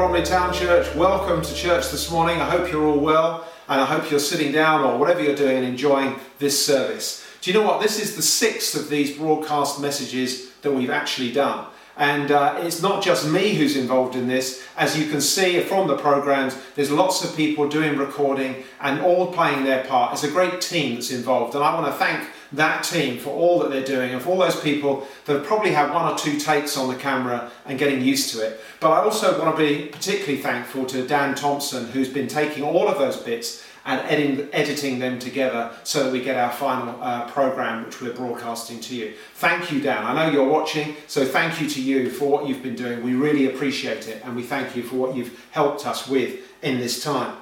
Bromley 0.00 0.22
Town 0.22 0.50
Church. 0.50 0.94
Welcome 0.94 1.42
to 1.42 1.54
church 1.54 1.90
this 1.90 2.10
morning. 2.10 2.40
I 2.40 2.48
hope 2.48 2.72
you're 2.72 2.86
all 2.86 2.98
well 2.98 3.46
and 3.68 3.82
I 3.82 3.84
hope 3.84 4.10
you're 4.10 4.18
sitting 4.18 4.50
down 4.50 4.82
or 4.82 4.96
whatever 4.96 5.22
you're 5.22 5.36
doing 5.36 5.58
and 5.58 5.66
enjoying 5.66 6.18
this 6.38 6.64
service. 6.64 7.22
Do 7.42 7.50
you 7.50 7.58
know 7.58 7.66
what? 7.66 7.82
This 7.82 8.00
is 8.00 8.16
the 8.16 8.22
sixth 8.22 8.74
of 8.74 8.88
these 8.88 9.18
broadcast 9.18 9.78
messages 9.78 10.52
that 10.62 10.72
we've 10.72 10.88
actually 10.88 11.32
done. 11.32 11.66
And 11.98 12.30
uh, 12.30 12.60
it's 12.62 12.80
not 12.80 13.02
just 13.04 13.28
me 13.28 13.52
who's 13.52 13.76
involved 13.76 14.16
in 14.16 14.26
this. 14.26 14.66
As 14.78 14.98
you 14.98 15.10
can 15.10 15.20
see 15.20 15.60
from 15.60 15.86
the 15.86 15.98
programs, 15.98 16.56
there's 16.76 16.90
lots 16.90 17.22
of 17.22 17.36
people 17.36 17.68
doing 17.68 17.98
recording 17.98 18.64
and 18.80 19.02
all 19.02 19.30
playing 19.30 19.64
their 19.64 19.84
part. 19.84 20.14
It's 20.14 20.24
a 20.24 20.30
great 20.30 20.62
team 20.62 20.94
that's 20.94 21.10
involved. 21.10 21.54
And 21.54 21.62
I 21.62 21.74
want 21.74 21.84
to 21.88 21.92
thank 21.92 22.26
that 22.52 22.84
team 22.84 23.18
for 23.18 23.30
all 23.30 23.60
that 23.60 23.70
they're 23.70 23.84
doing 23.84 24.12
and 24.12 24.20
for 24.20 24.30
all 24.30 24.38
those 24.38 24.60
people 24.60 25.06
that 25.26 25.44
probably 25.44 25.70
have 25.72 25.92
one 25.92 26.12
or 26.12 26.18
two 26.18 26.38
takes 26.38 26.76
on 26.76 26.88
the 26.88 26.96
camera 26.96 27.50
and 27.66 27.78
getting 27.78 28.02
used 28.02 28.32
to 28.34 28.44
it. 28.44 28.60
But 28.80 28.90
I 28.90 29.02
also 29.02 29.38
want 29.38 29.56
to 29.56 29.62
be 29.62 29.86
particularly 29.86 30.38
thankful 30.38 30.86
to 30.86 31.06
Dan 31.06 31.34
Thompson, 31.34 31.86
who's 31.88 32.08
been 32.08 32.28
taking 32.28 32.62
all 32.62 32.88
of 32.88 32.98
those 32.98 33.16
bits 33.18 33.64
and 33.84 34.00
editing, 34.02 34.48
editing 34.52 34.98
them 34.98 35.18
together 35.18 35.70
so 35.84 36.04
that 36.04 36.12
we 36.12 36.22
get 36.22 36.36
our 36.36 36.52
final 36.52 37.00
uh, 37.02 37.28
program 37.30 37.84
which 37.84 38.00
we're 38.00 38.12
broadcasting 38.12 38.80
to 38.80 38.94
you. 38.94 39.14
Thank 39.34 39.72
you, 39.72 39.80
Dan. 39.80 40.04
I 40.04 40.14
know 40.14 40.30
you're 40.30 40.48
watching, 40.48 40.96
so 41.06 41.24
thank 41.24 41.60
you 41.60 41.68
to 41.68 41.82
you 41.82 42.10
for 42.10 42.28
what 42.30 42.46
you've 42.46 42.62
been 42.62 42.76
doing. 42.76 43.02
We 43.02 43.14
really 43.14 43.46
appreciate 43.46 44.08
it, 44.08 44.22
and 44.24 44.36
we 44.36 44.42
thank 44.42 44.76
you 44.76 44.82
for 44.82 44.96
what 44.96 45.16
you've 45.16 45.46
helped 45.50 45.86
us 45.86 46.06
with 46.06 46.40
in 46.62 46.78
this 46.78 47.02
time. 47.02 47.39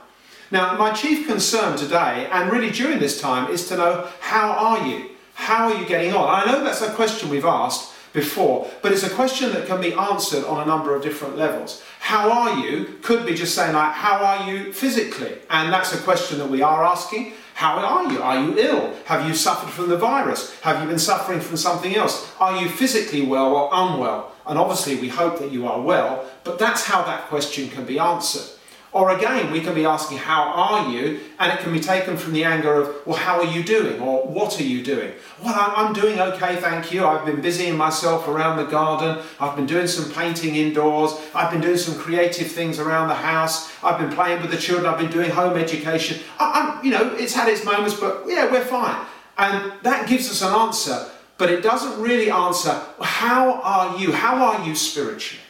Now, 0.50 0.78
my 0.78 0.92
chief 0.92 1.26
concern 1.26 1.76
today, 1.76 2.26
and 2.32 2.50
really 2.50 2.70
during 2.70 2.98
this 2.98 3.20
time, 3.20 3.50
is 3.50 3.68
to 3.68 3.76
know 3.76 4.08
how 4.20 4.50
are 4.52 4.86
you? 4.86 5.10
How 5.34 5.70
are 5.70 5.78
you 5.78 5.86
getting 5.86 6.14
on? 6.14 6.26
I 6.26 6.50
know 6.50 6.64
that's 6.64 6.80
a 6.80 6.90
question 6.90 7.28
we've 7.28 7.44
asked 7.44 7.92
before, 8.14 8.66
but 8.82 8.90
it's 8.92 9.02
a 9.02 9.10
question 9.10 9.52
that 9.52 9.66
can 9.66 9.80
be 9.80 9.92
answered 9.92 10.44
on 10.44 10.62
a 10.62 10.66
number 10.66 10.94
of 10.94 11.02
different 11.02 11.36
levels. 11.36 11.82
How 12.00 12.32
are 12.32 12.64
you 12.64 12.98
could 13.02 13.26
be 13.26 13.34
just 13.34 13.54
saying, 13.54 13.74
like, 13.74 13.92
how 13.92 14.24
are 14.24 14.50
you 14.50 14.72
physically? 14.72 15.34
And 15.50 15.70
that's 15.70 15.92
a 15.92 15.98
question 15.98 16.38
that 16.38 16.48
we 16.48 16.62
are 16.62 16.82
asking. 16.82 17.34
How 17.52 17.78
are 17.78 18.10
you? 18.10 18.22
Are 18.22 18.42
you 18.42 18.58
ill? 18.58 18.94
Have 19.04 19.28
you 19.28 19.34
suffered 19.34 19.70
from 19.70 19.90
the 19.90 19.98
virus? 19.98 20.58
Have 20.60 20.80
you 20.80 20.88
been 20.88 20.98
suffering 20.98 21.40
from 21.40 21.58
something 21.58 21.94
else? 21.94 22.32
Are 22.40 22.62
you 22.62 22.70
physically 22.70 23.26
well 23.26 23.54
or 23.54 23.68
unwell? 23.70 24.32
And 24.46 24.58
obviously, 24.58 24.96
we 24.96 25.08
hope 25.08 25.38
that 25.40 25.52
you 25.52 25.66
are 25.66 25.80
well, 25.80 26.24
but 26.42 26.58
that's 26.58 26.86
how 26.86 27.02
that 27.02 27.28
question 27.28 27.68
can 27.68 27.84
be 27.84 27.98
answered. 27.98 28.57
Or 28.92 29.16
again, 29.16 29.52
we 29.52 29.60
can 29.60 29.74
be 29.74 29.84
asking, 29.84 30.18
How 30.18 30.42
are 30.44 30.90
you? 30.90 31.20
And 31.38 31.52
it 31.52 31.60
can 31.60 31.72
be 31.72 31.80
taken 31.80 32.16
from 32.16 32.32
the 32.32 32.44
anger 32.44 32.72
of, 32.74 33.06
Well, 33.06 33.16
how 33.16 33.38
are 33.38 33.44
you 33.44 33.62
doing? 33.62 34.00
Or 34.00 34.26
what 34.26 34.58
are 34.58 34.64
you 34.64 34.82
doing? 34.82 35.12
Well, 35.42 35.54
I'm 35.54 35.92
doing 35.92 36.18
okay, 36.18 36.56
thank 36.56 36.92
you. 36.92 37.06
I've 37.06 37.26
been 37.26 37.42
busying 37.42 37.76
myself 37.76 38.26
around 38.26 38.56
the 38.56 38.64
garden. 38.64 39.22
I've 39.38 39.56
been 39.56 39.66
doing 39.66 39.86
some 39.86 40.10
painting 40.12 40.56
indoors. 40.56 41.12
I've 41.34 41.50
been 41.50 41.60
doing 41.60 41.76
some 41.76 41.96
creative 41.96 42.50
things 42.50 42.78
around 42.78 43.08
the 43.08 43.14
house. 43.14 43.70
I've 43.84 43.98
been 43.98 44.10
playing 44.12 44.40
with 44.40 44.50
the 44.50 44.56
children. 44.56 44.86
I've 44.86 44.98
been 44.98 45.10
doing 45.10 45.30
home 45.30 45.58
education. 45.58 46.20
I, 46.38 46.80
you 46.82 46.90
know, 46.90 47.14
it's 47.14 47.34
had 47.34 47.48
its 47.48 47.64
moments, 47.64 47.98
but 48.00 48.24
yeah, 48.26 48.50
we're 48.50 48.64
fine. 48.64 49.04
And 49.36 49.72
that 49.82 50.08
gives 50.08 50.30
us 50.30 50.42
an 50.42 50.52
answer, 50.52 51.08
but 51.36 51.50
it 51.50 51.62
doesn't 51.62 52.00
really 52.00 52.30
answer, 52.30 52.80
How 53.00 53.60
are 53.62 53.98
you? 53.98 54.12
How 54.12 54.36
are 54.36 54.66
you 54.66 54.74
spiritually? 54.74 55.42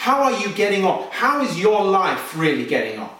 How 0.00 0.22
are 0.22 0.32
you 0.32 0.48
getting 0.54 0.86
on? 0.86 1.10
How 1.10 1.42
is 1.42 1.60
your 1.60 1.84
life 1.84 2.34
really 2.34 2.64
getting 2.64 2.98
on? 2.98 3.14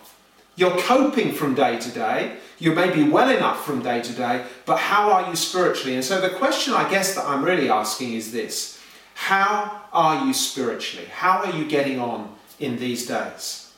You're 0.57 0.79
coping 0.79 1.35
from 1.35 1.55
day 1.55 1.79
to 1.79 1.91
day. 1.91 2.39
You 2.59 2.75
may 2.75 2.89
be 2.91 3.03
well 3.07 3.29
enough 3.29 3.67
from 3.67 3.83
day 3.83 4.01
to 4.01 4.13
day, 4.15 4.47
but 4.65 4.79
how 4.79 5.13
are 5.13 5.29
you 5.29 5.37
spiritually? 5.37 5.97
And 5.97 6.03
so 6.03 6.23
the 6.23 6.31
question 6.31 6.73
I 6.73 6.89
guess 6.89 7.15
that 7.17 7.27
I'm 7.27 7.45
really 7.45 7.69
asking 7.69 8.15
is 8.15 8.33
this 8.33 8.81
How 9.13 9.83
are 9.93 10.25
you 10.25 10.33
spiritually? 10.33 11.07
How 11.09 11.45
are 11.45 11.55
you 11.55 11.67
getting 11.67 12.01
on 12.01 12.35
in 12.59 12.79
these 12.79 13.07
days? 13.07 13.75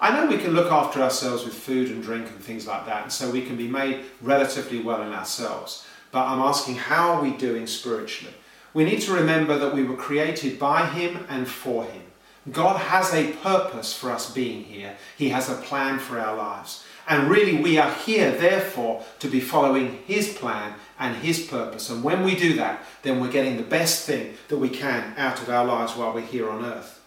I 0.00 0.10
know 0.10 0.24
we 0.24 0.38
can 0.38 0.54
look 0.54 0.72
after 0.72 1.02
ourselves 1.02 1.44
with 1.44 1.52
food 1.52 1.90
and 1.90 2.02
drink 2.02 2.28
and 2.28 2.40
things 2.40 2.66
like 2.66 2.86
that, 2.86 3.02
and 3.02 3.12
so 3.12 3.30
we 3.30 3.42
can 3.42 3.56
be 3.58 3.68
made 3.68 4.06
relatively 4.22 4.80
well 4.80 5.02
in 5.02 5.12
ourselves. 5.12 5.86
But 6.12 6.24
I'm 6.24 6.40
asking, 6.40 6.76
how 6.76 7.10
are 7.10 7.22
we 7.22 7.32
doing 7.32 7.66
spiritually? 7.66 8.32
We 8.72 8.86
need 8.86 9.02
to 9.02 9.12
remember 9.12 9.58
that 9.58 9.74
we 9.74 9.84
were 9.84 9.96
created 9.96 10.58
by 10.58 10.86
Him 10.86 11.26
and 11.28 11.46
for 11.46 11.84
Him. 11.84 12.07
God 12.52 12.78
has 12.78 13.12
a 13.12 13.32
purpose 13.32 13.92
for 13.92 14.10
us 14.10 14.32
being 14.32 14.64
here. 14.64 14.96
He 15.16 15.30
has 15.30 15.48
a 15.48 15.54
plan 15.54 15.98
for 15.98 16.18
our 16.18 16.36
lives. 16.36 16.84
And 17.08 17.30
really, 17.30 17.56
we 17.56 17.78
are 17.78 17.92
here, 17.92 18.30
therefore, 18.32 19.02
to 19.20 19.28
be 19.28 19.40
following 19.40 20.02
His 20.06 20.34
plan 20.34 20.74
and 20.98 21.16
His 21.16 21.46
purpose. 21.46 21.88
And 21.88 22.04
when 22.04 22.22
we 22.22 22.36
do 22.36 22.54
that, 22.56 22.84
then 23.02 23.18
we're 23.18 23.32
getting 23.32 23.56
the 23.56 23.62
best 23.62 24.06
thing 24.06 24.34
that 24.48 24.58
we 24.58 24.68
can 24.68 25.14
out 25.16 25.40
of 25.40 25.48
our 25.48 25.64
lives 25.64 25.96
while 25.96 26.12
we're 26.12 26.20
here 26.20 26.50
on 26.50 26.64
earth. 26.64 27.00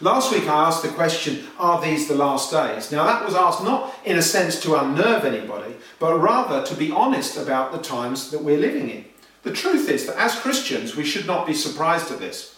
Last 0.00 0.32
week, 0.32 0.48
I 0.48 0.66
asked 0.68 0.82
the 0.82 0.88
question, 0.88 1.44
Are 1.58 1.80
these 1.80 2.08
the 2.08 2.14
last 2.14 2.50
days? 2.50 2.90
Now, 2.90 3.04
that 3.04 3.24
was 3.24 3.34
asked 3.34 3.62
not 3.62 3.94
in 4.04 4.16
a 4.16 4.22
sense 4.22 4.58
to 4.62 4.76
unnerve 4.76 5.24
anybody, 5.24 5.76
but 5.98 6.18
rather 6.18 6.66
to 6.66 6.74
be 6.74 6.90
honest 6.90 7.36
about 7.36 7.70
the 7.70 7.78
times 7.78 8.30
that 8.30 8.42
we're 8.42 8.58
living 8.58 8.88
in. 8.88 9.04
The 9.42 9.52
truth 9.52 9.90
is 9.90 10.06
that 10.06 10.16
as 10.16 10.34
Christians, 10.34 10.96
we 10.96 11.04
should 11.04 11.26
not 11.26 11.46
be 11.46 11.52
surprised 11.52 12.10
at 12.10 12.18
this. 12.18 12.53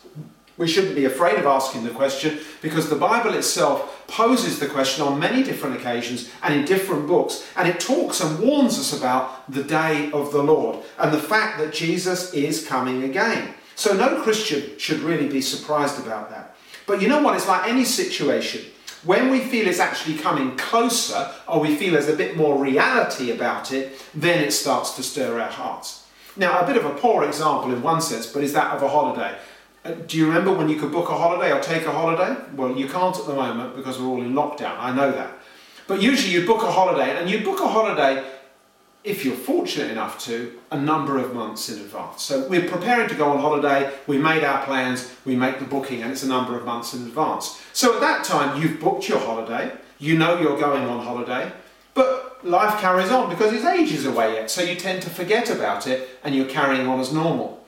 We 0.59 0.67
shouldn't 0.67 0.94
be 0.94 1.05
afraid 1.05 1.39
of 1.39 1.44
asking 1.44 1.84
the 1.84 1.91
question 1.91 2.39
because 2.62 2.89
the 2.89 2.97
Bible 2.97 3.34
itself 3.34 4.06
poses 4.06 4.59
the 4.59 4.67
question 4.67 5.05
on 5.05 5.19
many 5.19 5.43
different 5.43 5.77
occasions 5.77 6.31
and 6.43 6.55
in 6.55 6.65
different 6.65 7.06
books, 7.06 7.47
and 7.56 7.69
it 7.69 7.78
talks 7.78 8.21
and 8.21 8.39
warns 8.39 8.78
us 8.78 8.97
about 8.97 9.50
the 9.53 9.65
day 9.65 10.11
of 10.12 10.33
the 10.33 10.43
Lord 10.43 10.78
and 10.99 11.12
the 11.12 11.19
fact 11.19 11.59
that 11.59 11.75
Jesus 11.75 12.33
is 12.33 12.66
coming 12.66 13.03
again. 13.03 13.55
So, 13.75 13.95
no 13.95 14.22
Christian 14.22 14.78
should 14.78 15.00
really 15.00 15.28
be 15.28 15.43
surprised 15.43 16.00
about 16.05 16.31
that. 16.31 16.56
But 16.87 17.03
you 17.03 17.09
know 17.09 17.21
what? 17.22 17.37
It's 17.37 17.49
like 17.49 17.69
any 17.69 17.84
situation. 17.84 18.65
When 19.05 19.31
we 19.31 19.41
feel 19.41 19.69
it's 19.69 19.78
actually 19.78 20.16
coming 20.16 20.56
closer, 20.56 21.31
or 21.47 21.61
we 21.61 21.77
feel 21.77 21.93
there's 21.93 22.09
a 22.09 22.16
bit 22.16 22.37
more 22.37 22.59
reality 22.59 23.31
about 23.31 23.72
it, 23.72 24.00
then 24.15 24.43
it 24.43 24.53
starts 24.53 24.97
to 24.97 25.03
stir 25.03 25.39
our 25.39 25.50
hearts. 25.50 26.06
Now, 26.37 26.61
a 26.61 26.66
bit 26.66 26.77
of 26.77 26.87
a 26.87 26.95
poor 26.95 27.25
example 27.25 27.72
in 27.72 27.83
one 27.83 28.00
sense, 28.00 28.27
but 28.27 28.43
is 28.43 28.55
that 28.55 28.75
of 28.75 28.83
a 28.83 28.89
holiday. 28.89 29.37
Uh, 29.86 29.94
do 30.08 30.19
you 30.19 30.26
remember 30.26 30.52
when 30.52 30.69
you 30.69 30.76
could 30.76 30.91
book 30.91 31.08
a 31.10 31.16
holiday 31.16 31.52
or 31.52 31.60
take 31.60 31.86
a 31.86 31.92
holiday? 31.92 32.36
Well, 32.56 32.76
you 32.76 32.88
can't 32.88 33.16
at 33.16 33.26
the 33.26 33.34
moment 33.34 33.76
because 33.76 34.00
we're 34.00 34.08
all 34.08 34.20
in 34.20 34.32
lockdown. 34.32 34.76
I 34.80 34.92
know 34.92 35.12
that. 35.12 35.32
But 35.86 36.02
usually 36.02 36.32
you 36.32 36.44
book 36.44 36.62
a 36.64 36.72
holiday, 36.72 37.16
and 37.16 37.30
you 37.30 37.44
book 37.44 37.60
a 37.60 37.69
holiday, 37.69 38.24
if 39.04 39.24
you're 39.24 39.36
fortunate 39.36 39.92
enough 39.92 40.19
to, 40.24 40.58
a 40.72 40.80
number 40.80 41.19
of 41.19 41.32
months 41.32 41.69
in 41.69 41.78
advance. 41.78 42.24
So 42.24 42.48
we're 42.48 42.69
preparing 42.69 43.08
to 43.08 43.14
go 43.14 43.30
on 43.30 43.38
holiday, 43.38 43.92
we 44.08 44.19
made 44.19 44.42
our 44.42 44.64
plans, 44.64 45.14
we 45.24 45.36
make 45.36 45.60
the 45.60 45.64
booking, 45.64 46.03
and 46.03 46.10
it's 46.10 46.24
a 46.24 46.28
number 46.28 46.58
of 46.58 46.64
months 46.64 46.92
in 46.92 47.03
advance. 47.03 47.62
So 47.72 47.94
at 47.94 48.00
that 48.00 48.24
time, 48.24 48.60
you've 48.60 48.80
booked 48.80 49.08
your 49.08 49.20
holiday, 49.20 49.70
you 50.00 50.18
know 50.18 50.41
you're 50.41 50.58
going 50.58 50.84
on 50.84 51.04
holiday, 51.04 51.53
but 51.94 52.44
life 52.44 52.80
carries 52.80 53.10
on 53.10 53.30
because 53.30 53.53
it's 53.53 53.64
ages 53.64 54.04
away 54.04 54.34
yet, 54.34 54.50
so 54.50 54.62
you 54.62 54.74
tend 54.74 55.03
to 55.03 55.10
forget 55.10 55.48
about 55.50 55.86
it 55.86 56.08
and 56.24 56.34
you're 56.34 56.48
carrying 56.48 56.88
on 56.88 56.98
as 56.98 57.12
normal. 57.12 57.64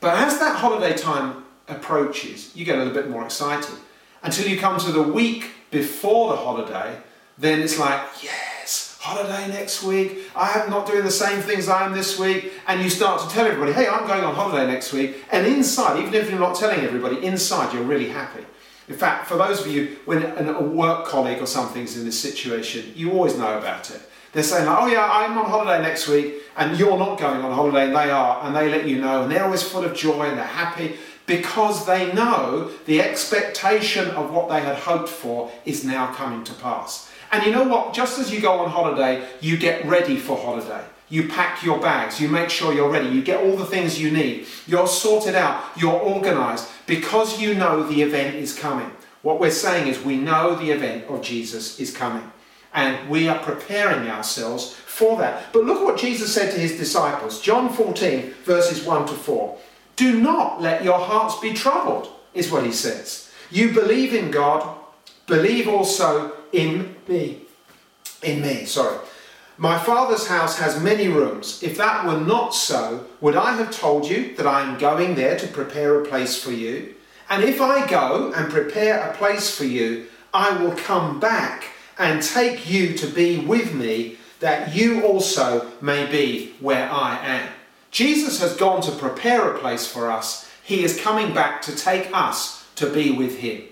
But 0.00 0.16
as 0.16 0.38
that 0.40 0.58
holiday 0.58 0.94
time 0.94 1.41
approaches, 1.68 2.54
you 2.56 2.64
get 2.64 2.76
a 2.76 2.78
little 2.78 2.94
bit 2.94 3.10
more 3.10 3.24
excited. 3.24 3.74
Until 4.22 4.48
you 4.48 4.58
come 4.58 4.78
to 4.80 4.92
the 4.92 5.02
week 5.02 5.50
before 5.70 6.30
the 6.30 6.36
holiday, 6.36 6.96
then 7.38 7.60
it's 7.60 7.78
like, 7.78 8.00
yes, 8.22 8.98
holiday 9.00 9.48
next 9.48 9.82
week. 9.82 10.30
I 10.36 10.60
am 10.60 10.70
not 10.70 10.86
doing 10.86 11.04
the 11.04 11.10
same 11.10 11.40
things 11.40 11.68
I 11.68 11.84
am 11.84 11.92
this 11.92 12.18
week. 12.18 12.52
And 12.68 12.82
you 12.82 12.90
start 12.90 13.20
to 13.22 13.28
tell 13.34 13.46
everybody, 13.46 13.72
hey, 13.72 13.88
I'm 13.88 14.06
going 14.06 14.22
on 14.22 14.34
holiday 14.34 14.70
next 14.70 14.92
week. 14.92 15.24
And 15.32 15.46
inside, 15.46 16.00
even 16.00 16.14
if 16.14 16.30
you're 16.30 16.38
not 16.38 16.54
telling 16.54 16.80
everybody, 16.80 17.24
inside 17.24 17.74
you're 17.74 17.82
really 17.82 18.08
happy. 18.08 18.44
In 18.88 18.94
fact, 18.94 19.26
for 19.26 19.36
those 19.36 19.60
of 19.60 19.66
you, 19.68 19.96
when 20.04 20.22
a 20.22 20.60
work 20.60 21.06
colleague 21.06 21.40
or 21.40 21.46
something's 21.46 21.96
in 21.96 22.04
this 22.04 22.20
situation, 22.20 22.92
you 22.94 23.12
always 23.12 23.36
know 23.36 23.58
about 23.58 23.90
it. 23.90 24.00
They're 24.32 24.42
saying, 24.42 24.66
like, 24.66 24.78
oh 24.80 24.86
yeah, 24.86 25.08
I'm 25.10 25.36
on 25.36 25.44
holiday 25.44 25.82
next 25.82 26.08
week, 26.08 26.42
and 26.56 26.78
you're 26.78 26.98
not 26.98 27.18
going 27.18 27.42
on 27.42 27.52
holiday, 27.52 27.86
and 27.86 27.96
they 27.96 28.10
are, 28.10 28.44
and 28.44 28.56
they 28.56 28.70
let 28.70 28.88
you 28.88 29.00
know, 29.00 29.22
and 29.22 29.30
they're 29.30 29.44
always 29.44 29.62
full 29.62 29.84
of 29.84 29.94
joy 29.94 30.22
and 30.22 30.38
they're 30.38 30.44
happy 30.44 30.96
because 31.26 31.86
they 31.86 32.12
know 32.12 32.70
the 32.86 33.00
expectation 33.00 34.08
of 34.10 34.32
what 34.32 34.48
they 34.48 34.60
had 34.60 34.76
hoped 34.76 35.08
for 35.08 35.50
is 35.64 35.84
now 35.84 36.12
coming 36.14 36.44
to 36.44 36.54
pass. 36.54 37.10
And 37.30 37.44
you 37.44 37.52
know 37.52 37.64
what? 37.64 37.94
Just 37.94 38.18
as 38.18 38.32
you 38.32 38.40
go 38.40 38.60
on 38.60 38.70
holiday, 38.70 39.26
you 39.40 39.56
get 39.56 39.84
ready 39.86 40.16
for 40.16 40.36
holiday. 40.36 40.84
You 41.08 41.28
pack 41.28 41.62
your 41.62 41.78
bags, 41.78 42.20
you 42.20 42.28
make 42.28 42.48
sure 42.48 42.72
you're 42.72 42.90
ready, 42.90 43.08
you 43.08 43.22
get 43.22 43.44
all 43.44 43.56
the 43.56 43.66
things 43.66 44.00
you 44.00 44.10
need, 44.10 44.46
you're 44.66 44.86
sorted 44.86 45.34
out, 45.34 45.62
you're 45.76 45.92
organized 45.92 46.68
because 46.86 47.38
you 47.38 47.54
know 47.54 47.82
the 47.82 48.00
event 48.00 48.36
is 48.36 48.58
coming. 48.58 48.90
What 49.20 49.38
we're 49.38 49.50
saying 49.50 49.88
is 49.88 50.02
we 50.02 50.16
know 50.16 50.54
the 50.54 50.70
event 50.70 51.04
of 51.08 51.22
Jesus 51.22 51.78
is 51.78 51.94
coming 51.94 52.32
and 52.74 53.08
we 53.08 53.28
are 53.28 53.38
preparing 53.38 54.08
ourselves 54.08 54.74
for 54.74 55.18
that. 55.18 55.52
But 55.52 55.64
look 55.64 55.84
what 55.84 55.98
Jesus 55.98 56.32
said 56.32 56.52
to 56.52 56.58
his 56.58 56.76
disciples 56.78 57.40
John 57.40 57.72
14, 57.72 58.32
verses 58.44 58.84
1 58.84 59.06
to 59.08 59.14
4. 59.14 59.58
Do 59.96 60.20
not 60.20 60.60
let 60.60 60.84
your 60.84 60.98
hearts 60.98 61.38
be 61.40 61.52
troubled, 61.52 62.08
is 62.34 62.50
what 62.50 62.64
he 62.64 62.72
says. 62.72 63.30
You 63.50 63.72
believe 63.72 64.14
in 64.14 64.30
God, 64.30 64.78
believe 65.26 65.68
also 65.68 66.32
in 66.52 66.96
me. 67.06 67.42
In 68.22 68.40
me, 68.40 68.64
sorry. 68.64 68.98
My 69.58 69.78
Father's 69.78 70.26
house 70.26 70.58
has 70.58 70.82
many 70.82 71.08
rooms. 71.08 71.62
If 71.62 71.76
that 71.76 72.06
were 72.06 72.18
not 72.18 72.54
so, 72.54 73.06
would 73.20 73.36
I 73.36 73.54
have 73.54 73.70
told 73.70 74.08
you 74.08 74.34
that 74.36 74.46
I 74.46 74.62
am 74.62 74.78
going 74.78 75.14
there 75.14 75.38
to 75.38 75.46
prepare 75.46 76.00
a 76.00 76.06
place 76.06 76.42
for 76.42 76.52
you? 76.52 76.94
And 77.28 77.44
if 77.44 77.60
I 77.60 77.86
go 77.86 78.32
and 78.34 78.50
prepare 78.50 78.98
a 79.00 79.14
place 79.14 79.54
for 79.54 79.64
you, 79.64 80.06
I 80.34 80.56
will 80.56 80.74
come 80.74 81.20
back 81.20 81.64
and 81.98 82.22
take 82.22 82.68
you 82.68 82.94
to 82.94 83.06
be 83.06 83.40
with 83.40 83.74
me, 83.74 84.16
that 84.40 84.74
you 84.74 85.04
also 85.04 85.70
may 85.80 86.06
be 86.10 86.54
where 86.58 86.90
I 86.90 87.18
am. 87.24 87.52
Jesus 87.92 88.40
has 88.40 88.56
gone 88.56 88.80
to 88.82 88.90
prepare 88.92 89.54
a 89.54 89.58
place 89.58 89.86
for 89.86 90.10
us. 90.10 90.50
He 90.64 90.82
is 90.82 91.00
coming 91.00 91.34
back 91.34 91.60
to 91.62 91.76
take 91.76 92.08
us 92.12 92.66
to 92.76 92.90
be 92.90 93.12
with 93.12 93.38
Him. 93.38 93.62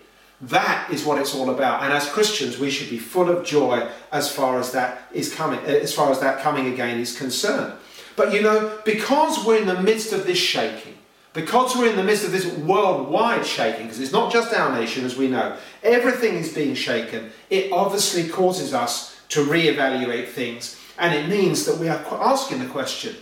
That 0.42 0.90
is 0.90 1.04
what 1.04 1.18
it's 1.18 1.34
all 1.34 1.50
about. 1.50 1.82
And 1.82 1.92
as 1.92 2.08
Christians, 2.08 2.58
we 2.58 2.70
should 2.70 2.90
be 2.90 2.98
full 2.98 3.30
of 3.30 3.44
joy 3.44 3.88
as 4.12 4.30
far 4.30 4.60
as 4.60 4.72
that 4.72 5.02
is 5.12 5.34
coming, 5.34 5.58
uh, 5.60 5.68
as 5.68 5.94
far 5.94 6.10
as 6.10 6.20
that 6.20 6.42
coming 6.42 6.72
again 6.72 7.00
is 7.00 7.16
concerned. 7.16 7.72
But 8.14 8.32
you 8.34 8.42
know, 8.42 8.78
because 8.84 9.44
we're 9.44 9.60
in 9.60 9.66
the 9.66 9.82
midst 9.82 10.12
of 10.12 10.26
this 10.26 10.38
shaking, 10.38 10.98
because 11.32 11.74
we're 11.76 11.90
in 11.90 11.96
the 11.96 12.04
midst 12.04 12.24
of 12.24 12.32
this 12.32 12.46
worldwide 12.46 13.46
shaking, 13.46 13.84
because 13.84 14.00
it's 14.00 14.12
not 14.12 14.32
just 14.32 14.52
our 14.52 14.78
nation, 14.78 15.04
as 15.04 15.16
we 15.16 15.28
know, 15.28 15.56
everything 15.82 16.34
is 16.34 16.52
being 16.52 16.74
shaken, 16.74 17.30
it 17.48 17.72
obviously 17.72 18.28
causes 18.28 18.74
us 18.74 19.18
to 19.30 19.44
re-evaluate 19.44 20.28
things. 20.28 20.78
And 20.98 21.14
it 21.14 21.28
means 21.28 21.64
that 21.64 21.78
we 21.78 21.88
are 21.88 22.04
asking 22.20 22.58
the 22.58 22.66
question, 22.66 23.14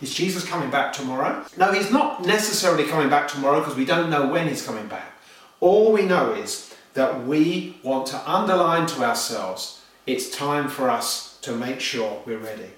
is 0.00 0.14
Jesus 0.14 0.44
coming 0.44 0.70
back 0.70 0.92
tomorrow? 0.92 1.44
No, 1.56 1.72
he's 1.72 1.90
not 1.90 2.24
necessarily 2.24 2.84
coming 2.84 3.08
back 3.08 3.28
tomorrow 3.28 3.60
because 3.60 3.76
we 3.76 3.84
don't 3.84 4.10
know 4.10 4.26
when 4.28 4.48
he's 4.48 4.64
coming 4.64 4.86
back. 4.86 5.12
All 5.60 5.92
we 5.92 6.02
know 6.02 6.32
is 6.34 6.74
that 6.94 7.26
we 7.26 7.76
want 7.82 8.06
to 8.08 8.30
underline 8.30 8.86
to 8.88 9.04
ourselves 9.04 9.78
it's 10.06 10.30
time 10.30 10.68
for 10.68 10.88
us 10.88 11.38
to 11.42 11.54
make 11.54 11.80
sure 11.80 12.22
we're 12.24 12.38
ready. 12.38 12.70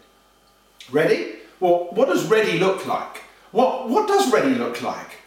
Ready? 0.91 1.37
Well, 1.61 1.89
what 1.93 2.09
does 2.09 2.27
ready 2.27 2.59
look 2.59 2.87
like? 2.87 3.23
What, 3.53 3.89
what 3.89 4.09
does 4.09 4.33
ready 4.33 4.55
look 4.57 4.83
like? 4.83 5.19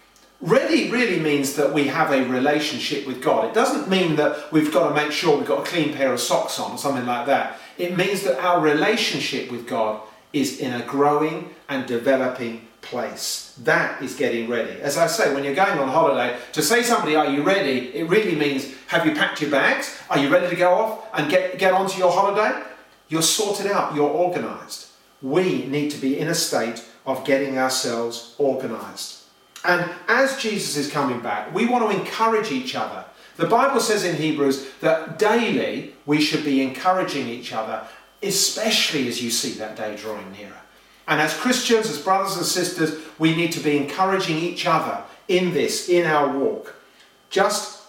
Ready 0.41 0.89
really 0.89 1.19
means 1.19 1.55
that 1.55 1.73
we 1.73 1.87
have 1.87 2.11
a 2.11 2.27
relationship 2.27 3.07
with 3.07 3.21
God. 3.21 3.45
It 3.45 3.53
doesn't 3.53 3.87
mean 3.87 4.17
that 4.17 4.51
we've 4.51 4.73
got 4.73 4.89
to 4.89 4.95
make 4.95 5.13
sure 5.13 5.37
we've 5.37 5.47
got 5.47 5.65
a 5.65 5.69
clean 5.69 5.93
pair 5.93 6.11
of 6.11 6.19
socks 6.19 6.59
on 6.59 6.71
or 6.71 6.77
something 6.77 7.05
like 7.05 7.27
that. 7.27 7.57
It 7.77 7.95
means 7.95 8.23
that 8.23 8.43
our 8.43 8.59
relationship 8.59 9.49
with 9.49 9.65
God 9.65 10.01
is 10.33 10.59
in 10.59 10.73
a 10.73 10.85
growing 10.85 11.53
and 11.69 11.85
developing 11.85 12.67
place. 12.81 13.57
That 13.63 14.01
is 14.01 14.15
getting 14.15 14.49
ready. 14.49 14.81
As 14.81 14.97
I 14.97 15.07
say, 15.07 15.33
when 15.33 15.43
you're 15.43 15.55
going 15.55 15.79
on 15.79 15.87
holiday, 15.87 16.37
to 16.51 16.61
say 16.61 16.83
somebody, 16.83 17.15
Are 17.15 17.29
you 17.29 17.43
ready? 17.43 17.95
it 17.95 18.09
really 18.09 18.35
means, 18.35 18.73
Have 18.87 19.05
you 19.05 19.13
packed 19.13 19.41
your 19.41 19.51
bags? 19.51 19.97
Are 20.09 20.19
you 20.19 20.29
ready 20.29 20.49
to 20.49 20.55
go 20.55 20.73
off 20.73 21.05
and 21.13 21.29
get, 21.29 21.57
get 21.57 21.73
onto 21.73 21.97
your 21.97 22.11
holiday? 22.11 22.61
You're 23.07 23.21
sorted 23.21 23.67
out, 23.67 23.95
you're 23.95 24.09
organized. 24.09 24.87
We 25.21 25.65
need 25.67 25.91
to 25.91 25.97
be 26.01 26.19
in 26.19 26.27
a 26.27 26.35
state 26.35 26.83
of 27.05 27.23
getting 27.25 27.57
ourselves 27.57 28.35
organized. 28.37 29.21
And 29.63 29.89
as 30.07 30.37
Jesus 30.37 30.75
is 30.75 30.91
coming 30.91 31.21
back, 31.21 31.53
we 31.53 31.65
want 31.65 31.89
to 31.89 31.97
encourage 31.97 32.51
each 32.51 32.75
other. 32.75 33.05
The 33.37 33.47
Bible 33.47 33.79
says 33.79 34.03
in 34.03 34.15
Hebrews 34.15 34.69
that 34.81 35.17
daily 35.17 35.95
we 36.05 36.21
should 36.21 36.43
be 36.43 36.61
encouraging 36.61 37.27
each 37.27 37.53
other, 37.53 37.87
especially 38.23 39.07
as 39.07 39.21
you 39.21 39.29
see 39.29 39.51
that 39.53 39.75
day 39.75 39.95
drawing 39.95 40.31
nearer. 40.31 40.61
And 41.07 41.19
as 41.19 41.35
Christians, 41.35 41.89
as 41.89 42.01
brothers 42.01 42.37
and 42.37 42.45
sisters, 42.45 42.97
we 43.19 43.35
need 43.35 43.51
to 43.53 43.59
be 43.59 43.77
encouraging 43.77 44.37
each 44.37 44.65
other 44.65 45.03
in 45.27 45.53
this, 45.53 45.89
in 45.89 46.05
our 46.05 46.37
walk. 46.37 46.75
Just 47.29 47.83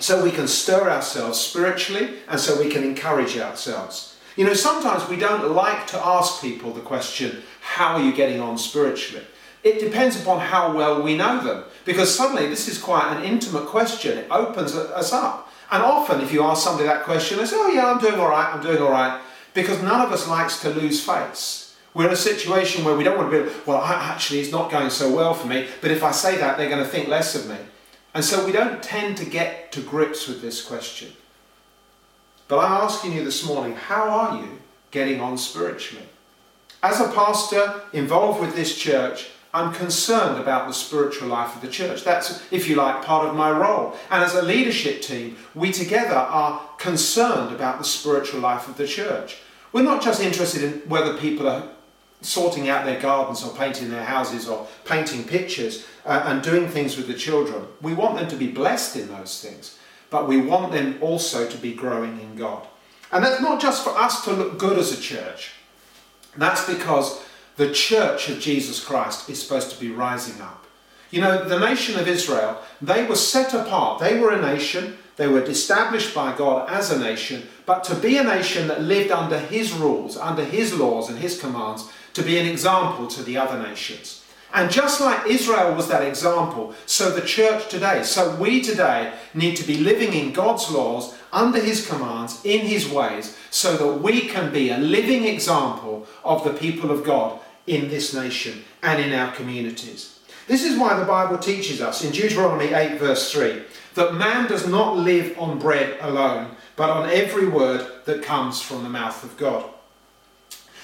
so 0.00 0.22
we 0.22 0.30
can 0.30 0.48
stir 0.48 0.90
ourselves 0.90 1.38
spiritually 1.38 2.14
and 2.28 2.40
so 2.40 2.58
we 2.58 2.70
can 2.70 2.84
encourage 2.84 3.36
ourselves. 3.36 4.16
You 4.36 4.44
know, 4.44 4.54
sometimes 4.54 5.08
we 5.08 5.16
don't 5.16 5.50
like 5.50 5.86
to 5.88 5.98
ask 5.98 6.40
people 6.40 6.72
the 6.72 6.80
question, 6.80 7.42
How 7.60 7.94
are 7.94 8.02
you 8.02 8.12
getting 8.12 8.40
on 8.40 8.58
spiritually? 8.58 9.24
It 9.64 9.80
depends 9.80 10.20
upon 10.20 10.40
how 10.40 10.74
well 10.76 11.02
we 11.02 11.16
know 11.16 11.42
them. 11.42 11.64
Because 11.84 12.14
suddenly 12.14 12.48
this 12.48 12.68
is 12.68 12.78
quite 12.78 13.16
an 13.16 13.24
intimate 13.24 13.66
question. 13.66 14.16
It 14.16 14.28
opens 14.30 14.76
us 14.76 15.12
up. 15.12 15.50
And 15.70 15.82
often, 15.82 16.20
if 16.20 16.32
you 16.32 16.44
ask 16.44 16.62
somebody 16.62 16.86
that 16.86 17.04
question, 17.04 17.38
they 17.38 17.46
say, 17.46 17.56
Oh, 17.58 17.68
yeah, 17.68 17.90
I'm 17.90 17.98
doing 17.98 18.18
all 18.20 18.30
right, 18.30 18.54
I'm 18.54 18.62
doing 18.62 18.80
all 18.80 18.90
right. 18.90 19.20
Because 19.58 19.82
none 19.82 20.00
of 20.00 20.12
us 20.12 20.28
likes 20.28 20.60
to 20.60 20.70
lose 20.70 21.04
face. 21.04 21.76
We're 21.92 22.06
in 22.06 22.12
a 22.12 22.16
situation 22.16 22.84
where 22.84 22.96
we 22.96 23.02
don't 23.02 23.18
want 23.18 23.32
to 23.32 23.42
be, 23.42 23.50
well, 23.66 23.82
actually, 23.82 24.38
it's 24.38 24.52
not 24.52 24.70
going 24.70 24.88
so 24.88 25.12
well 25.12 25.34
for 25.34 25.48
me, 25.48 25.66
but 25.80 25.90
if 25.90 26.04
I 26.04 26.12
say 26.12 26.36
that, 26.36 26.56
they're 26.56 26.70
going 26.70 26.84
to 26.84 26.88
think 26.88 27.08
less 27.08 27.34
of 27.34 27.48
me. 27.50 27.56
And 28.14 28.24
so 28.24 28.46
we 28.46 28.52
don't 28.52 28.80
tend 28.80 29.16
to 29.16 29.24
get 29.24 29.72
to 29.72 29.80
grips 29.80 30.28
with 30.28 30.42
this 30.42 30.64
question. 30.64 31.08
But 32.46 32.60
I'm 32.60 32.70
asking 32.70 33.14
you 33.14 33.24
this 33.24 33.44
morning, 33.44 33.74
how 33.74 34.08
are 34.08 34.40
you 34.40 34.60
getting 34.92 35.20
on 35.20 35.36
spiritually? 35.36 36.06
As 36.80 37.00
a 37.00 37.10
pastor 37.10 37.82
involved 37.92 38.40
with 38.40 38.54
this 38.54 38.78
church, 38.78 39.28
I'm 39.52 39.74
concerned 39.74 40.40
about 40.40 40.68
the 40.68 40.72
spiritual 40.72 41.30
life 41.30 41.56
of 41.56 41.62
the 41.62 41.68
church. 41.68 42.04
That's, 42.04 42.46
if 42.52 42.68
you 42.68 42.76
like, 42.76 43.04
part 43.04 43.26
of 43.26 43.34
my 43.34 43.50
role. 43.50 43.96
And 44.08 44.22
as 44.22 44.36
a 44.36 44.42
leadership 44.42 45.02
team, 45.02 45.36
we 45.56 45.72
together 45.72 46.14
are 46.14 46.60
concerned 46.78 47.52
about 47.52 47.78
the 47.78 47.84
spiritual 47.84 48.38
life 48.38 48.68
of 48.68 48.76
the 48.76 48.86
church. 48.86 49.38
We're 49.72 49.82
not 49.82 50.02
just 50.02 50.22
interested 50.22 50.62
in 50.62 50.72
whether 50.88 51.16
people 51.16 51.48
are 51.48 51.68
sorting 52.20 52.68
out 52.68 52.84
their 52.84 53.00
gardens 53.00 53.44
or 53.44 53.54
painting 53.54 53.90
their 53.90 54.04
houses 54.04 54.48
or 54.48 54.66
painting 54.84 55.24
pictures 55.24 55.86
uh, 56.04 56.22
and 56.26 56.42
doing 56.42 56.68
things 56.68 56.96
with 56.96 57.06
the 57.06 57.14
children. 57.14 57.66
We 57.80 57.94
want 57.94 58.16
them 58.16 58.28
to 58.28 58.36
be 58.36 58.48
blessed 58.48 58.96
in 58.96 59.08
those 59.08 59.40
things, 59.40 59.78
but 60.10 60.26
we 60.26 60.40
want 60.40 60.72
them 60.72 60.98
also 61.00 61.48
to 61.48 61.58
be 61.58 61.74
growing 61.74 62.20
in 62.20 62.34
God. 62.34 62.66
And 63.12 63.24
that's 63.24 63.40
not 63.40 63.60
just 63.60 63.84
for 63.84 63.96
us 63.96 64.24
to 64.24 64.32
look 64.32 64.58
good 64.58 64.78
as 64.78 64.96
a 64.96 65.00
church. 65.00 65.52
That's 66.36 66.66
because 66.66 67.24
the 67.56 67.72
church 67.72 68.28
of 68.28 68.40
Jesus 68.40 68.84
Christ 68.84 69.28
is 69.28 69.42
supposed 69.42 69.70
to 69.70 69.80
be 69.80 69.90
rising 69.90 70.40
up. 70.40 70.66
You 71.10 71.22
know, 71.22 71.48
the 71.48 71.58
nation 71.58 71.98
of 71.98 72.06
Israel, 72.06 72.60
they 72.82 73.04
were 73.06 73.16
set 73.16 73.54
apart. 73.54 74.00
They 74.00 74.18
were 74.18 74.30
a 74.30 74.40
nation. 74.40 74.98
They 75.18 75.26
were 75.26 75.42
established 75.42 76.14
by 76.14 76.34
God 76.34 76.70
as 76.70 76.90
a 76.90 76.98
nation. 76.98 77.42
But 77.66 77.84
to 77.84 77.94
be 77.94 78.16
a 78.16 78.24
nation 78.24 78.68
that 78.68 78.82
lived 78.82 79.10
under 79.10 79.38
His 79.38 79.72
rules, 79.72 80.16
under 80.16 80.44
His 80.44 80.72
laws 80.72 81.10
and 81.10 81.18
His 81.18 81.38
commands, 81.38 81.90
to 82.14 82.22
be 82.22 82.38
an 82.38 82.46
example 82.46 83.08
to 83.08 83.22
the 83.22 83.36
other 83.36 83.60
nations. 83.60 84.24
And 84.54 84.70
just 84.70 85.00
like 85.00 85.26
Israel 85.26 85.74
was 85.74 85.88
that 85.88 86.04
example, 86.04 86.72
so 86.86 87.10
the 87.10 87.20
church 87.20 87.68
today, 87.68 88.02
so 88.02 88.34
we 88.36 88.62
today 88.62 89.12
need 89.34 89.56
to 89.56 89.66
be 89.66 89.76
living 89.76 90.14
in 90.14 90.32
God's 90.32 90.70
laws, 90.70 91.14
under 91.32 91.60
His 91.60 91.86
commands, 91.86 92.40
in 92.44 92.60
His 92.60 92.88
ways, 92.88 93.36
so 93.50 93.76
that 93.76 94.00
we 94.00 94.22
can 94.22 94.52
be 94.52 94.70
a 94.70 94.78
living 94.78 95.24
example 95.24 96.06
of 96.24 96.44
the 96.44 96.54
people 96.54 96.90
of 96.90 97.04
God 97.04 97.40
in 97.66 97.88
this 97.88 98.14
nation 98.14 98.64
and 98.82 99.02
in 99.02 99.12
our 99.12 99.32
communities. 99.34 100.18
This 100.46 100.64
is 100.64 100.78
why 100.78 100.98
the 100.98 101.04
Bible 101.04 101.36
teaches 101.36 101.82
us 101.82 102.02
in 102.02 102.10
Deuteronomy 102.10 102.72
8, 102.72 102.98
verse 102.98 103.30
3, 103.30 103.62
that 103.98 104.14
man 104.14 104.48
does 104.48 104.66
not 104.66 104.96
live 104.96 105.36
on 105.38 105.58
bread 105.58 105.98
alone, 106.00 106.54
but 106.76 106.88
on 106.88 107.10
every 107.10 107.48
word 107.48 107.84
that 108.04 108.22
comes 108.22 108.62
from 108.62 108.84
the 108.84 108.88
mouth 108.88 109.24
of 109.24 109.36
God. 109.36 109.68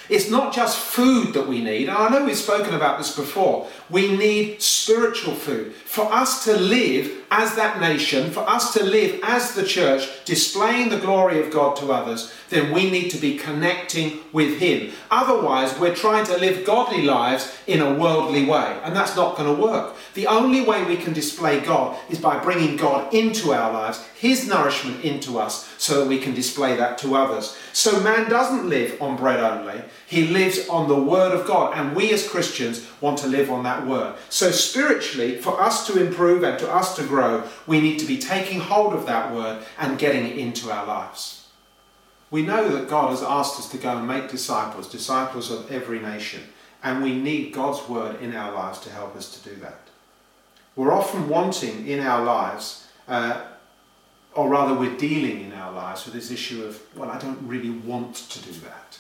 It's 0.08 0.30
not 0.30 0.52
just 0.52 0.78
food 0.78 1.32
that 1.32 1.48
we 1.48 1.62
need, 1.62 1.88
and 1.88 1.96
I 1.96 2.08
know 2.08 2.24
we've 2.24 2.36
spoken 2.36 2.74
about 2.74 2.98
this 2.98 3.14
before. 3.16 3.68
We 3.88 4.16
need 4.16 4.60
spiritual 4.60 5.34
food. 5.34 5.72
For 5.74 6.12
us 6.12 6.44
to 6.44 6.56
live 6.56 7.10
as 7.30 7.56
that 7.56 7.80
nation, 7.80 8.30
for 8.30 8.48
us 8.48 8.72
to 8.74 8.84
live 8.84 9.20
as 9.22 9.54
the 9.54 9.64
church, 9.64 10.08
displaying 10.24 10.88
the 10.88 10.98
glory 10.98 11.40
of 11.40 11.50
God 11.50 11.76
to 11.76 11.92
others, 11.92 12.32
then 12.50 12.72
we 12.72 12.90
need 12.90 13.10
to 13.10 13.16
be 13.16 13.38
connecting 13.38 14.20
with 14.32 14.58
Him. 14.58 14.92
Otherwise, 15.10 15.78
we're 15.78 15.94
trying 15.94 16.26
to 16.26 16.36
live 16.36 16.64
godly 16.64 17.02
lives 17.02 17.56
in 17.66 17.80
a 17.80 17.94
worldly 17.94 18.44
way, 18.44 18.78
and 18.84 18.94
that's 18.94 19.16
not 19.16 19.36
going 19.36 19.54
to 19.54 19.62
work. 19.62 19.96
The 20.14 20.26
only 20.26 20.60
way 20.60 20.84
we 20.84 20.96
can 20.96 21.12
display 21.12 21.60
God 21.60 21.98
is 22.10 22.20
by 22.20 22.38
bringing 22.38 22.76
God 22.76 23.12
into 23.12 23.52
our 23.52 23.72
lives, 23.72 24.04
His 24.16 24.46
nourishment 24.46 25.02
into 25.02 25.38
us, 25.38 25.68
so 25.78 26.00
that 26.00 26.08
we 26.08 26.18
can 26.18 26.34
display 26.34 26.76
that 26.76 26.98
to 26.98 27.16
others. 27.16 27.56
So 27.72 28.00
man 28.00 28.30
doesn't 28.30 28.68
live 28.68 29.00
on 29.02 29.16
bread 29.16 29.40
only, 29.40 29.82
he 30.06 30.28
lives 30.28 30.68
on 30.68 30.88
the 30.88 31.00
Word 31.00 31.32
of 31.32 31.46
God, 31.46 31.76
and 31.76 31.96
we 31.96 32.12
as 32.12 32.28
Christians 32.28 32.86
want 33.00 33.18
to 33.18 33.26
live 33.26 33.50
on 33.50 33.62
that 33.64 33.86
Word. 33.86 34.14
So 34.28 34.50
spiritually, 34.50 35.38
for 35.38 35.60
us 35.60 35.86
to 35.86 36.04
improve 36.04 36.42
and 36.42 36.58
to 36.58 36.72
us 36.72 36.96
to 36.96 37.04
grow, 37.04 37.44
we 37.66 37.80
need 37.80 37.98
to 37.98 38.06
be 38.06 38.18
taking 38.18 38.60
hold 38.60 38.92
of 38.92 39.06
that 39.06 39.34
Word 39.34 39.64
and 39.78 39.98
getting 39.98 40.26
it 40.26 40.38
into 40.38 40.70
our 40.70 40.86
lives. 40.86 41.48
We 42.30 42.42
know 42.42 42.68
that 42.68 42.88
God 42.88 43.10
has 43.10 43.22
asked 43.22 43.60
us 43.60 43.68
to 43.70 43.78
go 43.78 43.96
and 43.96 44.08
make 44.08 44.28
disciples, 44.28 44.90
disciples 44.90 45.50
of 45.50 45.70
every 45.70 46.00
nation, 46.00 46.42
and 46.82 47.02
we 47.02 47.14
need 47.14 47.52
God's 47.52 47.88
word 47.88 48.20
in 48.20 48.34
our 48.34 48.52
lives 48.52 48.80
to 48.80 48.90
help 48.90 49.14
us 49.14 49.38
to 49.38 49.48
do 49.48 49.54
that. 49.60 49.78
We're 50.76 50.92
often 50.92 51.28
wanting 51.28 51.86
in 51.86 52.00
our 52.00 52.24
lives, 52.24 52.88
uh, 53.06 53.42
or 54.34 54.48
rather, 54.48 54.74
we're 54.74 54.96
dealing 54.96 55.44
in 55.44 55.52
our 55.52 55.72
lives 55.72 56.04
with 56.04 56.14
this 56.14 56.32
issue 56.32 56.64
of, 56.64 56.82
well, 56.96 57.08
I 57.08 57.18
don't 57.18 57.38
really 57.46 57.70
want 57.70 58.16
to 58.16 58.42
do 58.42 58.50
that. 58.62 58.98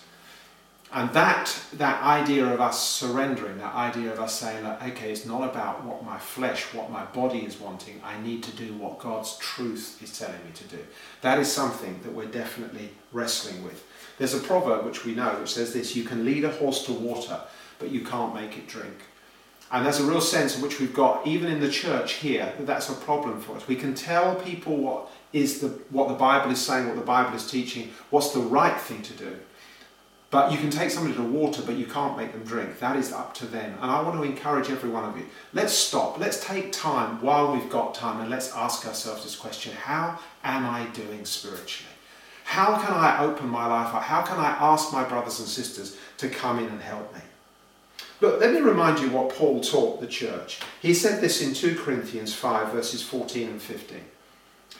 And 0.94 1.10
that, 1.10 1.52
that 1.72 2.00
idea 2.04 2.46
of 2.46 2.60
us 2.60 2.80
surrendering, 2.80 3.58
that 3.58 3.74
idea 3.74 4.12
of 4.12 4.20
us 4.20 4.38
saying, 4.38 4.62
like, 4.62 4.80
okay, 4.90 5.10
it's 5.10 5.26
not 5.26 5.42
about 5.42 5.84
what 5.84 6.04
my 6.04 6.18
flesh, 6.18 6.72
what 6.72 6.88
my 6.88 7.04
body 7.06 7.40
is 7.40 7.58
wanting. 7.58 8.00
I 8.04 8.16
need 8.22 8.44
to 8.44 8.52
do 8.52 8.72
what 8.74 9.00
God's 9.00 9.36
truth 9.38 10.00
is 10.00 10.16
telling 10.16 10.38
me 10.44 10.52
to 10.54 10.64
do. 10.64 10.78
That 11.22 11.40
is 11.40 11.50
something 11.50 11.98
that 12.04 12.12
we're 12.12 12.26
definitely 12.26 12.90
wrestling 13.12 13.64
with. 13.64 13.84
There's 14.18 14.34
a 14.34 14.38
proverb 14.38 14.84
which 14.84 15.04
we 15.04 15.16
know 15.16 15.30
which 15.40 15.54
says 15.54 15.72
this 15.72 15.96
you 15.96 16.04
can 16.04 16.24
lead 16.24 16.44
a 16.44 16.52
horse 16.52 16.84
to 16.86 16.92
water, 16.92 17.40
but 17.80 17.90
you 17.90 18.02
can't 18.02 18.32
make 18.32 18.56
it 18.56 18.68
drink. 18.68 18.94
And 19.72 19.84
there's 19.84 19.98
a 19.98 20.04
real 20.04 20.20
sense 20.20 20.54
in 20.54 20.62
which 20.62 20.78
we've 20.78 20.94
got, 20.94 21.26
even 21.26 21.50
in 21.50 21.58
the 21.58 21.70
church 21.70 22.14
here, 22.14 22.52
that 22.56 22.68
that's 22.68 22.88
a 22.88 22.94
problem 22.94 23.40
for 23.40 23.56
us. 23.56 23.66
We 23.66 23.74
can 23.74 23.96
tell 23.96 24.36
people 24.36 24.76
what 24.76 25.10
is 25.32 25.58
the 25.58 25.68
what 25.90 26.06
the 26.06 26.14
Bible 26.14 26.52
is 26.52 26.60
saying, 26.60 26.86
what 26.86 26.94
the 26.94 27.02
Bible 27.02 27.34
is 27.34 27.50
teaching, 27.50 27.90
what's 28.10 28.30
the 28.30 28.38
right 28.38 28.80
thing 28.80 29.02
to 29.02 29.12
do. 29.14 29.36
But 30.34 30.50
you 30.50 30.58
can 30.58 30.68
take 30.68 30.90
somebody 30.90 31.14
to 31.14 31.22
water, 31.22 31.62
but 31.64 31.76
you 31.76 31.86
can't 31.86 32.16
make 32.16 32.32
them 32.32 32.42
drink. 32.42 32.80
That 32.80 32.96
is 32.96 33.12
up 33.12 33.34
to 33.34 33.46
them. 33.46 33.78
And 33.80 33.88
I 33.88 34.02
want 34.02 34.16
to 34.16 34.24
encourage 34.24 34.68
every 34.68 34.90
one 34.90 35.04
of 35.04 35.16
you. 35.16 35.26
Let's 35.52 35.72
stop. 35.72 36.18
Let's 36.18 36.44
take 36.44 36.72
time 36.72 37.22
while 37.22 37.52
we've 37.52 37.70
got 37.70 37.94
time 37.94 38.20
and 38.20 38.28
let's 38.28 38.52
ask 38.52 38.84
ourselves 38.84 39.22
this 39.22 39.36
question 39.36 39.72
How 39.76 40.18
am 40.42 40.66
I 40.66 40.86
doing 40.86 41.24
spiritually? 41.24 41.92
How 42.42 42.76
can 42.82 42.94
I 42.94 43.22
open 43.22 43.48
my 43.48 43.68
life 43.68 43.94
up? 43.94 44.02
How 44.02 44.22
can 44.22 44.38
I 44.38 44.48
ask 44.58 44.92
my 44.92 45.04
brothers 45.04 45.38
and 45.38 45.46
sisters 45.46 45.96
to 46.16 46.28
come 46.28 46.58
in 46.58 46.64
and 46.64 46.80
help 46.80 47.14
me? 47.14 47.20
Look, 48.20 48.40
let 48.40 48.52
me 48.52 48.58
remind 48.58 48.98
you 48.98 49.10
what 49.10 49.36
Paul 49.36 49.60
taught 49.60 50.00
the 50.00 50.08
church. 50.08 50.58
He 50.82 50.94
said 50.94 51.20
this 51.20 51.42
in 51.42 51.54
2 51.54 51.76
Corinthians 51.76 52.34
5, 52.34 52.72
verses 52.72 53.04
14 53.04 53.50
and 53.50 53.62
15. 53.62 54.00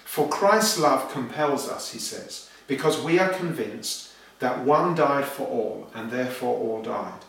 For 0.04 0.28
Christ's 0.28 0.80
love 0.80 1.12
compels 1.12 1.68
us, 1.68 1.92
he 1.92 2.00
says, 2.00 2.50
because 2.66 3.00
we 3.00 3.20
are 3.20 3.28
convinced 3.28 4.10
that 4.44 4.64
one 4.64 4.94
died 4.94 5.24
for 5.24 5.46
all, 5.46 5.88
and 5.94 6.10
therefore 6.10 6.58
all 6.58 6.82
died. 6.82 7.24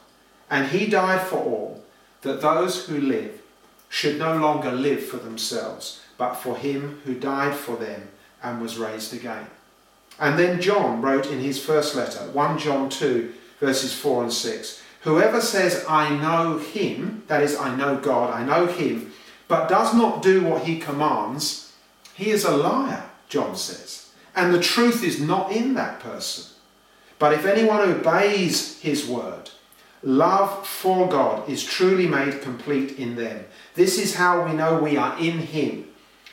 And 0.50 0.68
he 0.68 0.86
died 0.86 1.26
for 1.26 1.38
all, 1.38 1.82
that 2.24 2.42
those 2.42 2.88
who 2.88 3.00
live 3.00 3.42
should 3.88 4.20
no 4.20 4.36
longer 4.36 4.72
live 4.72 5.02
for 5.02 5.18
themselves, 5.18 6.02
but 6.18 6.36
for 6.36 6.58
him 6.58 7.00
who 7.06 7.16
died 7.18 7.56
for 7.56 7.78
them 7.78 8.10
and 8.44 8.62
was 8.62 8.78
raised 8.78 9.14
again. 9.14 9.48
And 10.20 10.38
then 10.38 10.60
John 10.60 11.02
wrote 11.02 11.28
in 11.32 11.40
his 11.40 11.64
first 11.64 11.96
letter, 11.96 12.30
1 12.32 12.60
John 12.60 12.90
2, 12.90 13.34
verses 13.62 13.94
4 13.94 14.24
and 14.24 14.34
6 14.34 14.82
Whoever 15.02 15.40
says, 15.40 15.86
I 15.88 16.10
know 16.18 16.58
him, 16.58 17.24
that 17.28 17.44
is, 17.44 17.56
I 17.56 17.76
know 17.76 17.96
God, 17.98 18.34
I 18.34 18.44
know 18.44 18.66
him, 18.66 19.14
but 19.48 19.70
does 19.70 19.94
not 19.94 20.22
do 20.22 20.44
what 20.44 20.64
he 20.64 20.80
commands, 20.80 21.72
he 22.16 22.32
is 22.32 22.44
a 22.44 22.58
liar, 22.58 23.04
John 23.30 23.56
says. 23.56 24.10
And 24.36 24.54
the 24.54 24.60
truth 24.60 25.04
is 25.04 25.22
not 25.22 25.52
in 25.52 25.76
that 25.76 26.00
person. 26.00 26.55
But 27.18 27.34
if 27.34 27.46
anyone 27.46 27.82
obeys 27.82 28.80
his 28.80 29.08
word, 29.08 29.50
love 30.04 30.68
for 30.68 31.08
God 31.08 31.50
is 31.50 31.64
truly 31.64 32.08
made 32.08 32.42
complete 32.42 33.00
in 33.00 33.16
them. 33.16 33.46
This 33.76 33.98
is 33.98 34.16
how 34.16 34.46
we 34.46 34.54
know 34.54 34.80
we 34.80 34.98
are 34.98 35.18
in 35.18 35.40
him. 35.40 35.88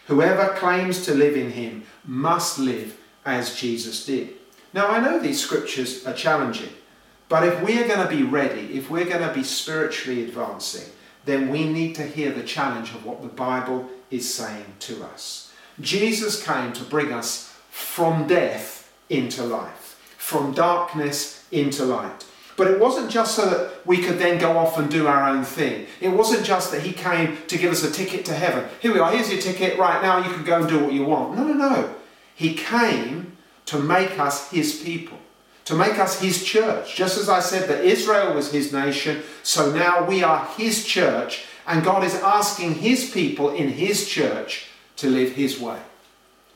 Whoever 0.06 0.54
claims 0.54 1.04
to 1.04 1.14
live 1.14 1.36
in 1.36 1.52
him 1.52 1.84
must 2.04 2.58
live 2.58 2.98
as 3.24 3.54
Jesus 3.54 4.04
did. 4.04 4.34
Now, 4.74 4.88
I 4.88 5.00
know 5.00 5.20
these 5.20 5.40
scriptures 5.40 6.04
are 6.06 6.14
challenging, 6.14 6.72
but 7.28 7.46
if 7.46 7.62
we 7.62 7.80
are 7.80 7.86
going 7.86 8.06
to 8.06 8.14
be 8.14 8.24
ready, 8.24 8.76
if 8.76 8.90
we're 8.90 9.04
going 9.04 9.26
to 9.26 9.32
be 9.32 9.44
spiritually 9.44 10.24
advancing, 10.24 10.90
then 11.24 11.48
we 11.50 11.64
need 11.64 11.94
to 11.94 12.02
hear 12.02 12.32
the 12.32 12.42
challenge 12.42 12.90
of 12.90 13.06
what 13.06 13.22
the 13.22 13.28
Bible 13.28 13.88
is 14.10 14.32
saying 14.32 14.74
to 14.80 15.04
us. 15.04 15.52
Jesus 15.80 16.44
came 16.44 16.72
to 16.72 16.82
bring 16.82 17.12
us 17.12 17.54
from 17.70 18.26
death 18.26 18.92
into 19.08 19.44
life 19.44 19.81
from 20.22 20.52
darkness 20.52 21.44
into 21.50 21.84
light. 21.84 22.24
But 22.56 22.68
it 22.68 22.78
wasn't 22.78 23.10
just 23.10 23.34
so 23.34 23.50
that 23.50 23.84
we 23.84 23.98
could 23.98 24.20
then 24.20 24.38
go 24.38 24.56
off 24.56 24.78
and 24.78 24.88
do 24.88 25.08
our 25.08 25.28
own 25.28 25.42
thing. 25.42 25.86
It 26.00 26.10
wasn't 26.10 26.46
just 26.46 26.70
that 26.70 26.82
he 26.82 26.92
came 26.92 27.38
to 27.48 27.58
give 27.58 27.72
us 27.72 27.82
a 27.82 27.90
ticket 27.90 28.24
to 28.26 28.32
heaven. 28.32 28.64
Here 28.80 28.94
we 28.94 29.00
are, 29.00 29.10
here's 29.10 29.32
your 29.32 29.42
ticket, 29.42 29.80
right 29.80 30.00
now 30.00 30.18
you 30.18 30.32
can 30.32 30.44
go 30.44 30.60
and 30.60 30.68
do 30.68 30.78
what 30.78 30.92
you 30.92 31.04
want. 31.04 31.36
No, 31.36 31.44
no, 31.44 31.54
no. 31.54 31.94
He 32.36 32.54
came 32.54 33.36
to 33.66 33.80
make 33.80 34.16
us 34.20 34.48
his 34.52 34.80
people, 34.80 35.18
to 35.64 35.74
make 35.74 35.98
us 35.98 36.20
his 36.20 36.44
church. 36.44 36.94
Just 36.94 37.18
as 37.18 37.28
I 37.28 37.40
said 37.40 37.68
that 37.68 37.84
Israel 37.84 38.32
was 38.32 38.52
his 38.52 38.72
nation, 38.72 39.22
so 39.42 39.72
now 39.72 40.06
we 40.06 40.22
are 40.22 40.46
his 40.56 40.84
church, 40.84 41.46
and 41.66 41.84
God 41.84 42.04
is 42.04 42.14
asking 42.14 42.76
his 42.76 43.10
people 43.10 43.50
in 43.50 43.70
his 43.70 44.08
church 44.08 44.68
to 44.98 45.10
live 45.10 45.32
his 45.32 45.58
way. 45.58 45.80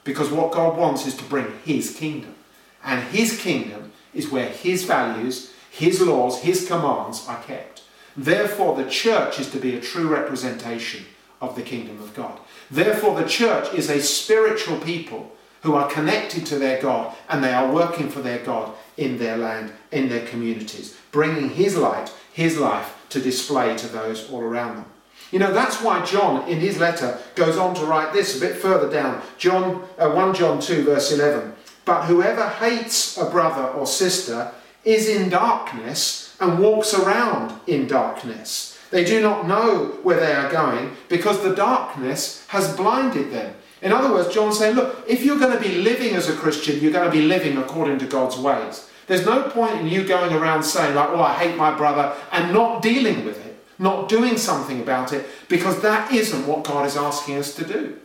Because 0.05 0.31
what 0.31 0.53
God 0.53 0.79
wants 0.79 1.05
is 1.05 1.17
to 1.17 1.25
bring 1.25 1.53
his 1.65 1.97
kingdom. 1.97 2.36
And 2.87 3.03
his 3.09 3.39
kingdom 3.39 3.93
is 4.15 4.31
where 4.31 4.49
his 4.49 4.85
values, 4.85 5.53
his 5.71 6.01
laws, 6.01 6.41
his 6.41 6.67
commands 6.67 7.27
are 7.29 7.43
kept. 7.43 7.83
Therefore, 8.17 8.77
the 8.77 8.89
church 8.89 9.39
is 9.39 9.51
to 9.51 9.59
be 9.59 9.75
a 9.75 9.81
true 9.81 10.09
representation 10.09 11.05
of 11.43 11.57
the 11.57 11.63
kingdom 11.63 12.01
of 12.01 12.15
God. 12.15 12.39
Therefore, 12.71 13.21
the 13.21 13.29
church 13.29 13.75
is 13.75 13.91
a 13.91 14.01
spiritual 14.01 14.79
people 14.79 15.33
who 15.63 15.75
are 15.75 15.91
connected 15.91 16.47
to 16.47 16.59
their 16.59 16.81
God 16.81 17.15
and 17.29 17.43
they 17.43 17.53
are 17.53 17.71
working 17.71 18.09
for 18.09 18.21
their 18.21 18.39
God 18.39 18.73
in 18.97 19.19
their 19.19 19.37
land, 19.37 19.73
in 19.91 20.09
their 20.09 20.27
communities, 20.27 20.97
bringing 21.11 21.51
his 21.51 21.77
light, 21.77 22.13
his 22.33 22.57
life 22.57 23.05
to 23.11 23.21
display 23.21 23.77
to 23.77 23.89
those 23.89 24.31
all 24.31 24.41
around 24.41 24.77
them. 24.77 24.85
You 25.33 25.41
know, 25.41 25.53
that's 25.53 25.83
why 25.83 26.05
John, 26.05 26.49
in 26.49 26.61
his 26.61 26.79
letter, 26.79 27.19
goes 27.35 27.57
on 27.57 27.75
to 27.75 27.85
write 27.85 28.13
this 28.13 28.37
a 28.37 28.41
bit 28.41 28.57
further 28.57 28.91
down. 28.91 29.21
John, 29.39 29.87
uh, 29.99 30.11
1 30.11 30.35
John 30.35 30.61
2, 30.61 30.85
verse 30.85 31.11
11. 31.11 31.53
But 31.87 32.07
whoever 32.07 32.47
hates 32.49 33.17
a 33.17 33.31
brother 33.31 33.63
or 33.69 33.87
sister 33.87 34.53
is 34.85 35.09
in 35.09 35.31
darkness 35.31 36.37
and 36.41 36.59
walks 36.59 36.93
around 36.93 37.59
in 37.67 37.87
darkness. 37.87 38.79
They 38.91 39.05
do 39.05 39.23
not 39.23 39.49
know 39.49 39.99
where 40.03 40.21
they 40.21 40.33
are 40.33 40.51
going 40.51 40.97
because 41.09 41.43
the 41.43 41.55
darkness 41.55 42.45
has 42.49 42.77
blinded 42.77 43.33
them. 43.33 43.55
In 43.83 43.93
other 43.93 44.13
words, 44.13 44.35
John's 44.35 44.59
saying, 44.59 44.75
look, 44.75 45.05
if 45.09 45.25
you're 45.25 45.39
going 45.39 45.57
to 45.57 45.63
be 45.63 45.77
living 45.77 46.15
as 46.15 46.29
a 46.29 46.35
Christian, 46.35 46.81
you're 46.81 46.93
going 46.93 47.11
to 47.11 47.17
be 47.17 47.25
living 47.25 47.57
according 47.57 47.99
to 48.01 48.07
God's 48.07 48.37
ways. 48.37 48.89
There's 49.07 49.27
no 49.27 49.45
point 49.45 49.77
in 49.81 49.87
you 49.87 50.05
going 50.05 50.33
around 50.33 50.65
saying, 50.65 50.95
like, 50.95 51.11
oh, 51.11 51.23
I 51.23 51.35
hate 51.35 51.57
my 51.57 51.77
brother, 51.77 52.13
and 52.33 52.53
not 52.53 52.83
dealing 52.83 53.25
with 53.25 53.45
it, 53.47 53.57
not 53.79 54.09
doing 54.09 54.37
something 54.37 54.81
about 54.81 55.13
it, 55.13 55.27
because 55.49 55.81
that 55.83 56.11
isn't 56.11 56.47
what 56.47 56.65
God 56.65 56.87
is 56.87 56.97
asking 56.97 57.37
us 57.37 57.55
to 57.55 57.65
do. 57.65 57.99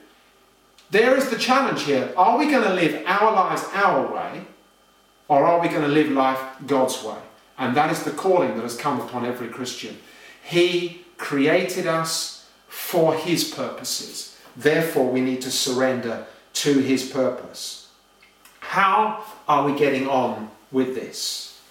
There 0.91 1.15
is 1.15 1.29
the 1.29 1.37
challenge 1.37 1.83
here. 1.83 2.13
Are 2.17 2.37
we 2.37 2.51
going 2.51 2.63
to 2.63 2.73
live 2.73 3.03
our 3.05 3.33
lives 3.33 3.63
our 3.73 4.13
way, 4.13 4.41
or 5.29 5.45
are 5.45 5.61
we 5.61 5.69
going 5.69 5.83
to 5.83 5.87
live 5.87 6.11
life 6.11 6.39
God's 6.67 7.01
way? 7.01 7.17
And 7.57 7.75
that 7.77 7.91
is 7.91 8.03
the 8.03 8.11
calling 8.11 8.55
that 8.55 8.63
has 8.63 8.75
come 8.75 8.99
upon 8.99 9.25
every 9.25 9.47
Christian. 9.47 9.97
He 10.43 11.05
created 11.17 11.87
us 11.87 12.49
for 12.67 13.15
His 13.15 13.45
purposes. 13.45 14.37
Therefore, 14.57 15.09
we 15.09 15.21
need 15.21 15.41
to 15.43 15.51
surrender 15.51 16.25
to 16.53 16.79
His 16.79 17.09
purpose. 17.09 17.89
How 18.59 19.23
are 19.47 19.65
we 19.65 19.77
getting 19.77 20.09
on 20.09 20.51
with 20.73 20.95
this? 20.95 21.61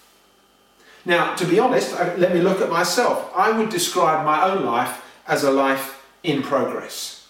Now, 1.05 1.35
to 1.35 1.45
be 1.45 1.59
honest, 1.59 1.93
let 2.17 2.33
me 2.33 2.41
look 2.41 2.61
at 2.61 2.69
myself. 2.69 3.31
I 3.35 3.51
would 3.51 3.69
describe 3.69 4.25
my 4.25 4.49
own 4.49 4.65
life 4.65 5.03
as 5.27 5.43
a 5.43 5.51
life 5.51 6.03
in 6.23 6.41
progress. 6.41 7.20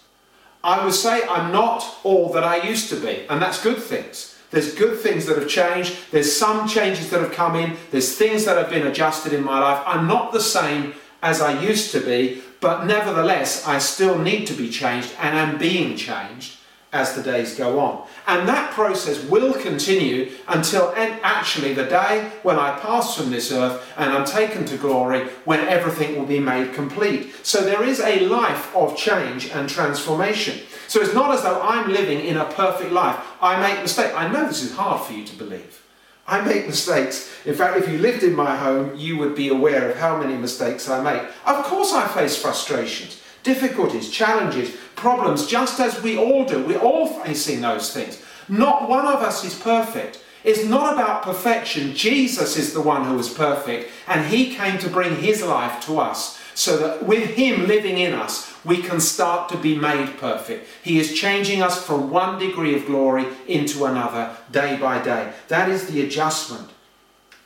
I 0.64 0.84
would 0.84 0.94
say 0.94 1.26
I'm 1.26 1.52
not 1.52 1.84
all 2.04 2.32
that 2.32 2.44
I 2.44 2.62
used 2.68 2.88
to 2.90 2.96
be, 2.96 3.26
and 3.28 3.42
that's 3.42 3.62
good 3.62 3.82
things. 3.82 4.38
There's 4.50 4.74
good 4.74 4.98
things 4.98 5.26
that 5.26 5.38
have 5.38 5.48
changed, 5.48 5.96
there's 6.10 6.34
some 6.34 6.68
changes 6.68 7.10
that 7.10 7.20
have 7.20 7.32
come 7.32 7.56
in, 7.56 7.76
there's 7.90 8.16
things 8.16 8.44
that 8.44 8.58
have 8.58 8.68
been 8.68 8.86
adjusted 8.86 9.32
in 9.32 9.42
my 9.42 9.58
life. 9.58 9.82
I'm 9.86 10.06
not 10.06 10.32
the 10.32 10.40
same 10.40 10.94
as 11.22 11.40
I 11.40 11.60
used 11.60 11.90
to 11.92 12.00
be, 12.00 12.42
but 12.60 12.84
nevertheless, 12.84 13.66
I 13.66 13.78
still 13.78 14.18
need 14.18 14.46
to 14.48 14.54
be 14.54 14.68
changed 14.68 15.10
and 15.18 15.36
am 15.36 15.58
being 15.58 15.96
changed 15.96 16.58
as 16.92 17.14
the 17.14 17.22
days 17.22 17.54
go 17.54 17.80
on. 17.80 18.06
And 18.26 18.46
that 18.48 18.72
process 18.72 19.24
will 19.24 19.54
continue 19.54 20.30
until 20.46 20.92
actually 20.96 21.72
the 21.72 21.86
day 21.86 22.30
when 22.42 22.58
I 22.58 22.78
pass 22.78 23.16
from 23.16 23.30
this 23.30 23.50
earth 23.50 23.82
and 23.96 24.12
I'm 24.12 24.26
taken 24.26 24.66
to 24.66 24.76
glory, 24.76 25.28
when 25.44 25.60
everything 25.60 26.18
will 26.18 26.26
be 26.26 26.38
made 26.38 26.74
complete. 26.74 27.34
So 27.42 27.62
there 27.62 27.82
is 27.82 28.00
a 28.00 28.26
life 28.26 28.74
of 28.76 28.96
change 28.96 29.48
and 29.50 29.68
transformation. 29.68 30.60
So 30.86 31.00
it's 31.00 31.14
not 31.14 31.34
as 31.34 31.42
though 31.42 31.60
I'm 31.62 31.90
living 31.90 32.20
in 32.20 32.36
a 32.36 32.44
perfect 32.44 32.92
life. 32.92 33.18
I 33.40 33.58
make 33.58 33.80
mistakes. 33.80 34.14
I 34.14 34.28
know 34.28 34.46
this 34.46 34.62
is 34.62 34.74
hard 34.74 35.02
for 35.02 35.14
you 35.14 35.24
to 35.24 35.36
believe. 35.36 35.82
I 36.26 36.42
make 36.42 36.66
mistakes. 36.66 37.32
In 37.46 37.54
fact, 37.54 37.78
if 37.78 37.88
you 37.88 37.98
lived 37.98 38.22
in 38.22 38.34
my 38.34 38.54
home, 38.54 38.94
you 38.96 39.16
would 39.16 39.34
be 39.34 39.48
aware 39.48 39.90
of 39.90 39.96
how 39.96 40.18
many 40.18 40.36
mistakes 40.36 40.88
I 40.88 41.02
make. 41.02 41.22
Of 41.46 41.64
course, 41.64 41.92
I 41.92 42.06
face 42.06 42.36
frustrations 42.40 43.21
difficulties, 43.42 44.10
challenges, 44.10 44.76
problems, 44.96 45.46
just 45.46 45.80
as 45.80 46.02
we 46.02 46.16
all 46.16 46.44
do. 46.44 46.64
We're 46.64 46.78
all 46.78 47.06
facing 47.06 47.60
those 47.60 47.92
things. 47.92 48.22
Not 48.48 48.88
one 48.88 49.06
of 49.06 49.22
us 49.22 49.44
is 49.44 49.58
perfect. 49.58 50.22
It's 50.44 50.64
not 50.64 50.94
about 50.94 51.22
perfection. 51.22 51.94
Jesus 51.94 52.56
is 52.56 52.72
the 52.72 52.80
one 52.80 53.04
who 53.04 53.18
is 53.18 53.28
perfect, 53.28 53.90
and 54.08 54.26
He 54.26 54.54
came 54.54 54.78
to 54.78 54.88
bring 54.88 55.16
His 55.16 55.42
life 55.42 55.84
to 55.86 55.98
us 55.98 56.40
so 56.54 56.76
that 56.78 57.06
with 57.06 57.30
Him 57.30 57.66
living 57.66 57.98
in 57.98 58.12
us, 58.12 58.52
we 58.64 58.78
can 58.82 59.00
start 59.00 59.48
to 59.50 59.56
be 59.56 59.76
made 59.76 60.18
perfect. 60.18 60.68
He 60.82 60.98
is 60.98 61.14
changing 61.14 61.62
us 61.62 61.84
from 61.84 62.10
one 62.10 62.38
degree 62.38 62.74
of 62.76 62.86
glory 62.86 63.26
into 63.46 63.84
another 63.84 64.36
day 64.50 64.76
by 64.76 65.02
day. 65.02 65.32
That 65.48 65.68
is 65.68 65.86
the 65.86 66.02
adjustment. 66.02 66.70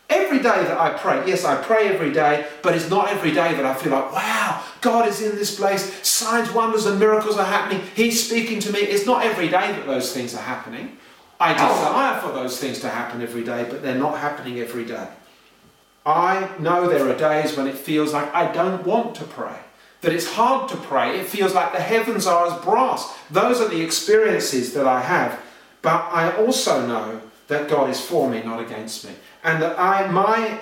Every 0.09 0.39
day 0.39 0.65
that 0.65 0.79
I 0.79 0.91
pray, 0.91 1.27
yes, 1.27 1.45
I 1.45 1.61
pray 1.63 1.89
every 1.89 2.13
day, 2.13 2.47
but 2.63 2.77
it's 2.77 2.89
not 2.89 3.09
every 3.09 3.33
day 3.33 3.55
that 3.55 3.65
I 3.65 3.75
feel 3.75 3.93
like, 3.93 4.13
wow, 4.13 4.46
God 4.81 5.09
is 5.09 5.23
in 5.23 5.37
this 5.37 5.57
place, 5.57 6.07
signs, 6.07 6.51
wonders, 6.53 6.87
and 6.87 6.99
miracles 6.99 7.37
are 7.37 7.45
happening, 7.45 7.83
He's 7.95 8.25
speaking 8.25 8.61
to 8.61 8.73
me. 8.73 8.81
It's 8.81 9.07
not 9.07 9.25
every 9.25 9.49
day 9.49 9.73
that 9.73 9.87
those 9.87 10.13
things 10.13 10.35
are 10.35 10.43
happening. 10.43 10.99
I 11.39 11.53
desire 11.53 12.21
for 12.21 12.33
those 12.33 12.59
things 12.59 12.81
to 12.81 12.89
happen 12.89 13.21
every 13.21 13.45
day, 13.45 13.67
but 13.69 13.83
they're 13.83 13.99
not 13.99 14.19
happening 14.19 14.59
every 14.59 14.85
day. 14.85 15.09
I 16.07 16.49
know 16.59 16.89
there 16.89 17.09
are 17.09 17.19
days 17.19 17.57
when 17.57 17.67
it 17.67 17.77
feels 17.77 18.13
like 18.13 18.33
I 18.35 18.51
don't 18.53 18.87
want 18.87 19.17
to 19.17 19.25
pray, 19.25 19.59
that 20.01 20.13
it's 20.13 20.33
hard 20.33 20.69
to 20.71 20.77
pray. 20.77 21.19
It 21.19 21.27
feels 21.27 21.53
like 21.53 21.73
the 21.73 21.81
heavens 21.81 22.27
are 22.27 22.47
as 22.47 22.65
brass. 22.65 23.13
Those 23.31 23.61
are 23.61 23.69
the 23.69 23.83
experiences 23.83 24.73
that 24.75 24.87
I 24.87 25.01
have. 25.01 25.41
But 25.83 26.09
I 26.13 26.37
also 26.37 26.87
know 26.87 27.21
that 27.49 27.69
God 27.69 27.91
is 27.91 28.01
for 28.01 28.31
me, 28.31 28.43
not 28.43 28.61
against 28.61 29.05
me. 29.05 29.13
And 29.43 29.63
that 29.63 29.79
I, 29.79 30.07
my, 30.11 30.61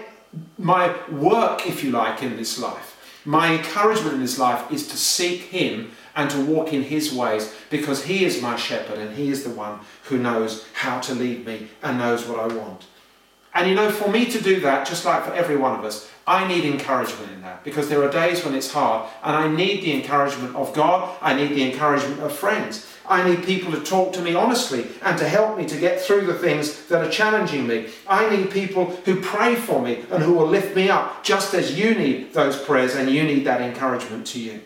my 0.59 0.95
work, 1.11 1.67
if 1.67 1.85
you 1.85 1.91
like, 1.91 2.23
in 2.23 2.37
this 2.37 2.59
life, 2.59 2.94
my 3.25 3.55
encouragement 3.55 4.15
in 4.15 4.21
this 4.21 4.39
life 4.39 4.71
is 4.71 4.87
to 4.89 4.97
seek 4.97 5.43
Him 5.43 5.93
and 6.15 6.31
to 6.31 6.45
walk 6.45 6.73
in 6.73 6.83
His 6.83 7.13
ways 7.13 7.55
because 7.71 8.05
He 8.05 8.25
is 8.25 8.43
my 8.43 8.57
shepherd 8.57 8.99
and 8.99 9.17
He 9.17 9.31
is 9.31 9.45
the 9.45 9.51
one 9.51 9.81
who 10.05 10.19
knows 10.19 10.67
how 10.75 11.01
to 11.01 11.15
lead 11.15 11.47
me 11.47 11.69
and 11.83 11.99
knows 11.99 12.27
what 12.27 12.39
I 12.39 12.55
want. 12.55 12.85
And 13.55 13.69
you 13.69 13.75
know, 13.75 13.91
for 13.91 14.11
me 14.11 14.27
to 14.27 14.41
do 14.41 14.61
that, 14.61 14.87
just 14.87 15.05
like 15.05 15.25
for 15.25 15.33
every 15.33 15.57
one 15.57 15.79
of 15.79 15.85
us, 15.85 16.11
I 16.27 16.49
need 16.49 16.65
encouragement 16.65 17.31
in 17.33 17.43
that 17.43 17.63
because 17.63 17.89
there 17.89 18.03
are 18.03 18.11
days 18.11 18.45
when 18.45 18.55
it's 18.55 18.73
hard 18.73 19.09
and 19.23 19.37
I 19.37 19.49
need 19.49 19.83
the 19.83 19.93
encouragement 19.93 20.57
of 20.57 20.75
God, 20.75 21.17
I 21.21 21.35
need 21.35 21.51
the 21.51 21.71
encouragement 21.71 22.21
of 22.21 22.33
friends. 22.33 22.87
I 23.07 23.29
need 23.29 23.45
people 23.45 23.73
to 23.73 23.81
talk 23.81 24.13
to 24.15 24.23
me 24.23 24.35
honestly 24.35 24.87
and 25.03 25.19
to 25.19 25.29
help 25.29 25.59
me 25.59 25.67
to 25.67 25.79
get 25.79 26.01
through 26.01 26.27
the 26.27 26.35
things 26.35 26.87
that 26.87 27.05
are 27.05 27.11
challenging 27.11 27.67
me. 27.67 27.89
I 28.09 28.35
need 28.35 28.51
people 28.51 28.87
who 29.05 29.21
pray 29.21 29.55
for 29.55 29.83
me 29.83 30.05
and 30.11 30.23
who 30.23 30.35
will 30.35 30.47
lift 30.47 30.75
me 30.75 30.89
up, 30.89 31.23
just 31.23 31.55
as 31.55 31.79
you 31.79 31.95
need 31.95 32.33
those 32.33 32.61
prayers 32.61 32.95
and 32.95 33.11
you 33.11 33.23
need 33.25 33.45
that 33.45 33.61
encouragement 33.61 34.27
to 34.29 34.41
you. 34.41 34.61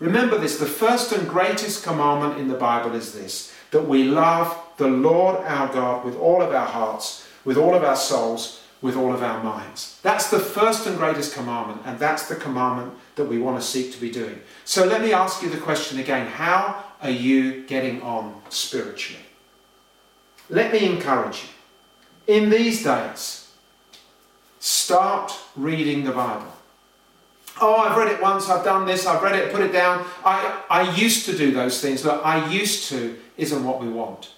Remember 0.00 0.38
this 0.38 0.58
the 0.58 0.66
first 0.66 1.12
and 1.12 1.28
greatest 1.28 1.82
commandment 1.84 2.40
in 2.40 2.48
the 2.48 2.54
Bible 2.54 2.94
is 2.94 3.12
this 3.12 3.52
that 3.70 3.86
we 3.86 4.04
love 4.04 4.56
the 4.78 4.88
Lord 4.88 5.44
our 5.44 5.70
God 5.72 6.04
with 6.04 6.16
all 6.16 6.40
of 6.40 6.54
our 6.54 6.66
hearts, 6.66 7.28
with 7.44 7.58
all 7.58 7.74
of 7.74 7.84
our 7.84 7.96
souls, 7.96 8.62
with 8.80 8.96
all 8.96 9.12
of 9.12 9.22
our 9.22 9.42
minds. 9.42 9.98
That's 10.02 10.30
the 10.30 10.38
first 10.38 10.86
and 10.86 10.96
greatest 10.96 11.34
commandment, 11.34 11.82
and 11.84 11.98
that's 11.98 12.28
the 12.28 12.36
commandment 12.36 12.94
that 13.16 13.26
we 13.26 13.38
want 13.38 13.60
to 13.60 13.66
seek 13.66 13.92
to 13.92 14.00
be 14.00 14.10
doing. 14.10 14.40
So 14.64 14.86
let 14.86 15.02
me 15.02 15.12
ask 15.12 15.42
you 15.42 15.50
the 15.50 15.58
question 15.58 15.98
again 15.98 16.26
how 16.26 16.84
are 17.02 17.10
you 17.10 17.64
getting 17.66 18.02
on 18.02 18.40
spiritually? 18.48 19.22
Let 20.50 20.72
me 20.72 20.86
encourage 20.86 21.44
you. 21.44 22.34
In 22.34 22.50
these 22.50 22.84
days, 22.84 23.50
start 24.58 25.32
reading 25.56 26.04
the 26.04 26.12
Bible. 26.12 26.52
Oh, 27.60 27.76
I've 27.76 27.96
read 27.96 28.12
it 28.12 28.22
once, 28.22 28.48
I've 28.48 28.64
done 28.64 28.86
this, 28.86 29.06
I've 29.06 29.22
read 29.22 29.34
it, 29.34 29.52
put 29.52 29.62
it 29.62 29.72
down. 29.72 30.04
I, 30.24 30.62
I 30.70 30.94
used 30.94 31.26
to 31.26 31.36
do 31.36 31.50
those 31.50 31.80
things. 31.80 32.04
Look, 32.04 32.24
I 32.24 32.48
used 32.50 32.88
to 32.90 33.18
isn't 33.36 33.64
what 33.64 33.80
we 33.80 33.88
want. 33.88 34.30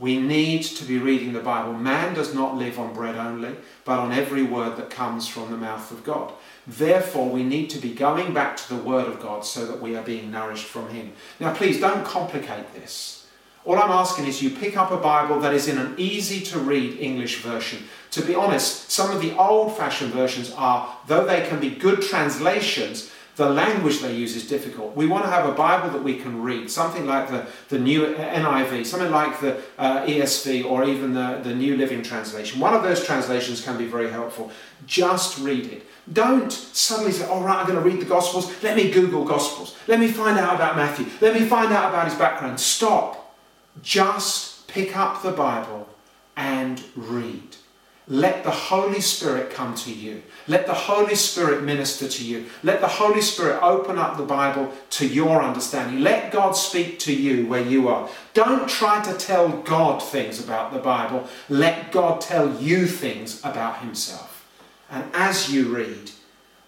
We 0.00 0.18
need 0.18 0.62
to 0.62 0.84
be 0.86 0.96
reading 0.96 1.34
the 1.34 1.40
Bible. 1.40 1.74
Man 1.74 2.14
does 2.14 2.34
not 2.34 2.56
live 2.56 2.78
on 2.78 2.94
bread 2.94 3.16
only, 3.16 3.54
but 3.84 3.98
on 3.98 4.12
every 4.12 4.42
word 4.42 4.78
that 4.78 4.88
comes 4.88 5.28
from 5.28 5.50
the 5.50 5.58
mouth 5.58 5.90
of 5.90 6.04
God. 6.04 6.32
Therefore, 6.66 7.28
we 7.28 7.42
need 7.42 7.68
to 7.70 7.78
be 7.78 7.92
going 7.92 8.32
back 8.32 8.56
to 8.56 8.74
the 8.74 8.82
Word 8.82 9.06
of 9.06 9.20
God 9.20 9.44
so 9.44 9.66
that 9.66 9.82
we 9.82 9.94
are 9.96 10.02
being 10.02 10.30
nourished 10.30 10.64
from 10.64 10.88
Him. 10.88 11.12
Now, 11.38 11.52
please 11.52 11.78
don't 11.78 12.04
complicate 12.04 12.72
this. 12.72 13.26
All 13.66 13.78
I'm 13.78 13.90
asking 13.90 14.26
is 14.26 14.42
you 14.42 14.48
pick 14.48 14.78
up 14.78 14.90
a 14.90 14.96
Bible 14.96 15.38
that 15.40 15.52
is 15.52 15.68
in 15.68 15.76
an 15.76 15.94
easy 15.98 16.40
to 16.46 16.58
read 16.58 16.98
English 16.98 17.42
version. 17.42 17.84
To 18.12 18.22
be 18.22 18.34
honest, 18.34 18.90
some 18.90 19.10
of 19.10 19.20
the 19.20 19.36
old 19.36 19.76
fashioned 19.76 20.14
versions 20.14 20.50
are, 20.52 20.96
though 21.08 21.26
they 21.26 21.46
can 21.46 21.60
be 21.60 21.70
good 21.70 22.00
translations, 22.00 23.10
the 23.40 23.48
language 23.48 24.00
they 24.00 24.14
use 24.14 24.36
is 24.36 24.46
difficult. 24.46 24.94
We 24.94 25.06
want 25.06 25.24
to 25.24 25.30
have 25.30 25.48
a 25.48 25.52
Bible 25.52 25.88
that 25.94 26.04
we 26.04 26.16
can 26.16 26.42
read, 26.42 26.70
something 26.70 27.06
like 27.06 27.30
the, 27.30 27.46
the 27.70 27.78
new 27.78 28.14
NIV, 28.14 28.84
something 28.84 29.10
like 29.10 29.40
the 29.40 29.62
uh, 29.78 30.04
ESV, 30.04 30.66
or 30.66 30.84
even 30.84 31.14
the, 31.14 31.40
the 31.42 31.54
New 31.54 31.78
Living 31.78 32.02
Translation. 32.02 32.60
One 32.60 32.74
of 32.74 32.82
those 32.82 33.02
translations 33.02 33.64
can 33.64 33.78
be 33.78 33.86
very 33.86 34.10
helpful. 34.10 34.52
Just 34.86 35.38
read 35.38 35.64
it. 35.72 35.86
Don't 36.12 36.52
suddenly 36.52 37.12
say, 37.12 37.24
all 37.28 37.42
right, 37.42 37.56
I'm 37.56 37.66
going 37.66 37.82
to 37.82 37.90
read 37.90 37.98
the 37.98 38.10
Gospels. 38.10 38.52
Let 38.62 38.76
me 38.76 38.90
Google 38.90 39.24
Gospels. 39.24 39.74
Let 39.88 40.00
me 40.00 40.08
find 40.08 40.38
out 40.38 40.56
about 40.56 40.76
Matthew. 40.76 41.06
Let 41.22 41.32
me 41.32 41.46
find 41.46 41.72
out 41.72 41.88
about 41.88 42.08
his 42.08 42.18
background. 42.18 42.60
Stop. 42.60 43.34
Just 43.80 44.68
pick 44.68 44.94
up 44.94 45.22
the 45.22 45.32
Bible 45.32 45.88
and 46.36 46.82
read. 46.94 47.56
Let 48.10 48.42
the 48.42 48.50
Holy 48.50 49.00
Spirit 49.00 49.52
come 49.52 49.76
to 49.76 49.92
you. 49.92 50.22
Let 50.48 50.66
the 50.66 50.74
Holy 50.74 51.14
Spirit 51.14 51.62
minister 51.62 52.08
to 52.08 52.24
you. 52.24 52.46
Let 52.64 52.80
the 52.80 52.88
Holy 52.88 53.20
Spirit 53.20 53.62
open 53.62 53.98
up 53.98 54.16
the 54.16 54.24
Bible 54.24 54.72
to 54.90 55.06
your 55.06 55.40
understanding. 55.40 56.00
Let 56.00 56.32
God 56.32 56.56
speak 56.56 56.98
to 57.00 57.14
you 57.14 57.46
where 57.46 57.62
you 57.62 57.86
are. 57.86 58.10
Don't 58.34 58.68
try 58.68 59.00
to 59.04 59.14
tell 59.14 59.48
God 59.48 60.02
things 60.02 60.42
about 60.42 60.72
the 60.72 60.80
Bible. 60.80 61.28
Let 61.48 61.92
God 61.92 62.20
tell 62.20 62.60
you 62.60 62.88
things 62.88 63.38
about 63.44 63.78
Himself. 63.78 64.44
And 64.90 65.04
as 65.14 65.52
you 65.52 65.72
read, 65.72 66.10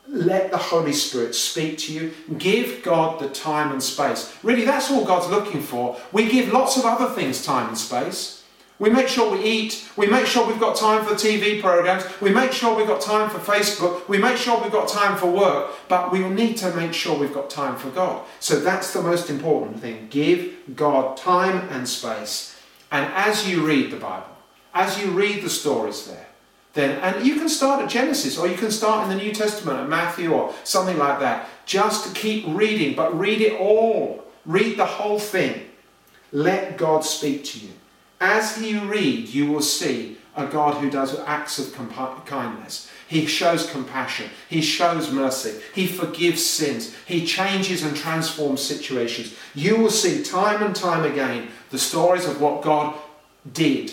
let 0.07 0.53
the 0.53 0.59
Holy 0.59 0.93
Spirit 0.93 1.35
speak 1.35 1.77
to 1.79 1.93
you. 1.93 2.13
Give 2.39 2.85
God 2.85 3.21
the 3.21 3.29
time 3.29 3.73
and 3.73 3.83
space. 3.83 4.33
Really, 4.45 4.65
that's 4.65 4.93
all 4.93 5.05
God's 5.05 5.29
looking 5.29 5.61
for. 5.61 5.99
We 6.13 6.31
give 6.31 6.53
lots 6.53 6.77
of 6.77 6.85
other 6.85 7.13
things 7.13 7.45
time 7.45 7.69
and 7.69 7.79
space. 7.79 8.42
We 8.83 8.91
make 8.91 9.07
sure 9.07 9.31
we 9.31 9.45
eat. 9.45 9.89
We 9.97 10.09
make 10.09 10.27
sure 10.27 10.45
we've 10.45 10.59
got 10.59 10.75
time 10.75 11.05
for 11.05 11.15
TV 11.15 11.61
programs. 11.63 12.03
We 12.21 12.31
make 12.31 12.51
sure 12.51 12.75
we've 12.75 12.89
got 12.89 13.01
time 13.01 13.31
for 13.31 13.39
Facebook. 13.39 14.09
We 14.09 14.19
make 14.19 14.37
sure 14.37 14.61
we've 14.61 14.73
got 14.73 14.89
time 14.89 15.17
for 15.17 15.31
work. 15.31 15.71
But 15.87 16.11
we 16.11 16.29
need 16.29 16.57
to 16.57 16.75
make 16.75 16.93
sure 16.93 17.17
we've 17.17 17.33
got 17.33 17.49
time 17.49 17.77
for 17.77 17.91
God. 17.91 18.25
So 18.41 18.59
that's 18.59 18.93
the 18.93 19.01
most 19.01 19.31
important 19.31 19.79
thing. 19.79 20.09
Give 20.11 20.53
God 20.75 21.17
time 21.17 21.69
and 21.71 21.89
space. 21.89 22.61
And 22.91 23.09
as 23.15 23.49
you 23.49 23.65
read 23.65 23.93
the 23.93 23.99
Bible, 23.99 24.37
as 24.75 25.01
you 25.01 25.13
read 25.13 25.45
the 25.45 25.51
stories 25.51 26.09
there, 26.09 26.27
then 26.73 26.99
and 27.03 27.25
you 27.25 27.37
can 27.37 27.49
start 27.49 27.85
at 27.85 27.89
Genesis 27.89 28.37
or 28.37 28.49
you 28.49 28.57
can 28.57 28.73
start 28.73 29.05
in 29.05 29.17
the 29.17 29.23
New 29.23 29.33
Testament 29.33 29.79
at 29.79 29.89
Matthew 29.89 30.33
or 30.33 30.53
something 30.65 30.99
like 30.99 31.21
that. 31.21 31.49
Just 31.67 32.17
keep 32.17 32.45
reading, 32.49 32.97
but 32.97 33.17
read 33.17 33.43
it 33.43 33.61
all. 33.61 34.25
Read 34.45 34.77
the 34.77 34.87
whole 34.87 35.21
thing. 35.21 35.69
Let 36.33 36.77
God 36.77 37.05
speak 37.05 37.45
to 37.45 37.61
you. 37.61 37.73
As 38.23 38.63
you 38.63 38.83
read, 38.83 39.31
you 39.31 39.51
will 39.51 39.63
see 39.63 40.17
a 40.37 40.47
God 40.47 40.81
who 40.81 40.89
does 40.89 41.19
acts 41.27 41.59
of 41.59 41.75
comp- 41.75 42.25
kindness. 42.25 42.89
He 43.09 43.27
shows 43.27 43.69
compassion. 43.69 44.31
He 44.49 44.63
shows 44.63 45.11
mercy. 45.11 45.61
He 45.75 45.89
forgives 45.89 46.47
sins. 46.47 46.95
He 47.05 47.27
changes 47.27 47.83
and 47.83 47.97
transforms 47.97 48.63
situations. 48.63 49.35
You 49.57 49.77
will 49.77 49.91
see 49.91 50.23
time 50.23 50.63
and 50.63 50.75
time 50.75 51.05
again 51.05 51.49
the 51.71 51.81
stories 51.81 52.25
of 52.25 52.41
what 52.41 52.63
God 52.63 52.95
did. 53.53 53.93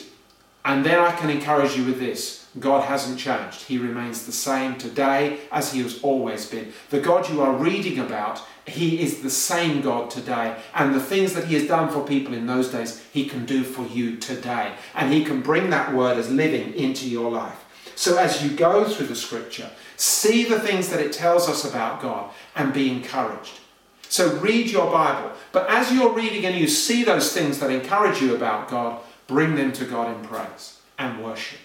And 0.64 0.86
then 0.86 1.00
I 1.00 1.12
can 1.14 1.32
encourage 1.32 1.76
you 1.76 1.86
with 1.86 2.00
this 2.00 2.39
God 2.58 2.86
hasn't 2.86 3.20
changed. 3.20 3.64
He 3.64 3.78
remains 3.78 4.26
the 4.26 4.32
same 4.32 4.78
today 4.78 5.40
as 5.52 5.72
He 5.72 5.82
has 5.84 6.02
always 6.02 6.50
been. 6.50 6.74
The 6.90 7.00
God 7.00 7.30
you 7.30 7.42
are 7.42 7.54
reading 7.54 8.00
about 8.00 8.42
he 8.70 9.02
is 9.02 9.22
the 9.22 9.30
same 9.30 9.82
God 9.82 10.10
today. 10.10 10.56
And 10.74 10.94
the 10.94 11.00
things 11.00 11.34
that 11.34 11.46
He 11.46 11.56
has 11.56 11.68
done 11.68 11.90
for 11.90 12.06
people 12.06 12.34
in 12.34 12.48
those 12.48 12.70
days, 12.70 13.04
He 13.12 13.26
can 13.26 13.46
do 13.46 13.64
for 13.64 13.86
you 13.88 14.18
today. 14.18 14.74
And 14.96 15.12
He 15.12 15.24
can 15.24 15.42
bring 15.42 15.70
that 15.72 15.94
word 15.94 16.18
as 16.18 16.32
living 16.32 16.74
into 16.74 17.10
your 17.10 17.32
life. 17.32 17.66
So 17.96 18.18
as 18.18 18.44
you 18.44 18.56
go 18.56 18.86
through 18.86 19.08
the 19.08 19.16
scripture, 19.16 19.70
see 19.98 20.46
the 20.46 20.60
things 20.60 20.90
that 20.90 21.02
it 21.02 21.12
tells 21.12 21.50
us 21.50 21.66
about 21.66 22.02
God 22.02 22.32
and 22.56 22.74
be 22.74 22.90
encouraged. 22.90 23.60
So 24.08 24.36
read 24.38 24.70
your 24.70 24.90
Bible. 24.92 25.32
But 25.52 25.70
as 25.70 25.92
you're 25.92 26.14
reading 26.14 26.46
and 26.46 26.56
you 26.56 26.68
see 26.68 27.04
those 27.04 27.34
things 27.34 27.60
that 27.60 27.70
encourage 27.70 28.22
you 28.22 28.36
about 28.36 28.70
God, 28.70 29.02
bring 29.28 29.56
them 29.56 29.72
to 29.74 29.86
God 29.86 30.16
in 30.16 30.24
praise 30.26 30.80
and 30.98 31.24
worship. 31.24 31.60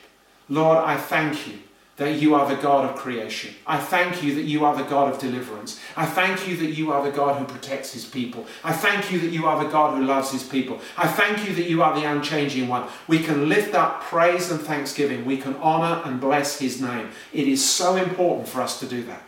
Lord, 0.48 0.78
I 0.78 0.96
thank 0.96 1.48
you 1.48 1.58
that 1.96 2.18
you 2.18 2.34
are 2.34 2.48
the 2.48 2.60
God 2.60 2.90
of 2.90 2.96
creation. 2.96 3.54
I 3.66 3.78
thank 3.78 4.22
you 4.22 4.34
that 4.34 4.42
you 4.42 4.64
are 4.64 4.74
the 4.76 4.82
God 4.82 5.12
of 5.12 5.20
deliverance. 5.20 5.80
I 5.96 6.06
thank 6.06 6.48
you 6.48 6.56
that 6.56 6.72
you 6.72 6.92
are 6.92 7.04
the 7.04 7.16
God 7.16 7.38
who 7.38 7.44
protects 7.44 7.92
his 7.92 8.04
people. 8.04 8.46
I 8.64 8.72
thank 8.72 9.12
you 9.12 9.20
that 9.20 9.30
you 9.30 9.46
are 9.46 9.62
the 9.62 9.70
God 9.70 9.96
who 9.96 10.04
loves 10.04 10.32
his 10.32 10.42
people. 10.42 10.80
I 10.96 11.06
thank 11.06 11.48
you 11.48 11.54
that 11.54 11.68
you 11.68 11.84
are 11.84 11.94
the 11.98 12.04
unchanging 12.04 12.66
one. 12.66 12.88
We 13.06 13.20
can 13.20 13.48
lift 13.48 13.74
up 13.74 14.02
praise 14.02 14.50
and 14.50 14.60
thanksgiving. 14.60 15.24
We 15.24 15.36
can 15.36 15.54
honor 15.56 16.02
and 16.04 16.20
bless 16.20 16.58
his 16.58 16.80
name. 16.80 17.10
It 17.32 17.46
is 17.46 17.64
so 17.64 17.94
important 17.94 18.48
for 18.48 18.60
us 18.60 18.80
to 18.80 18.86
do 18.86 19.04
that. 19.04 19.22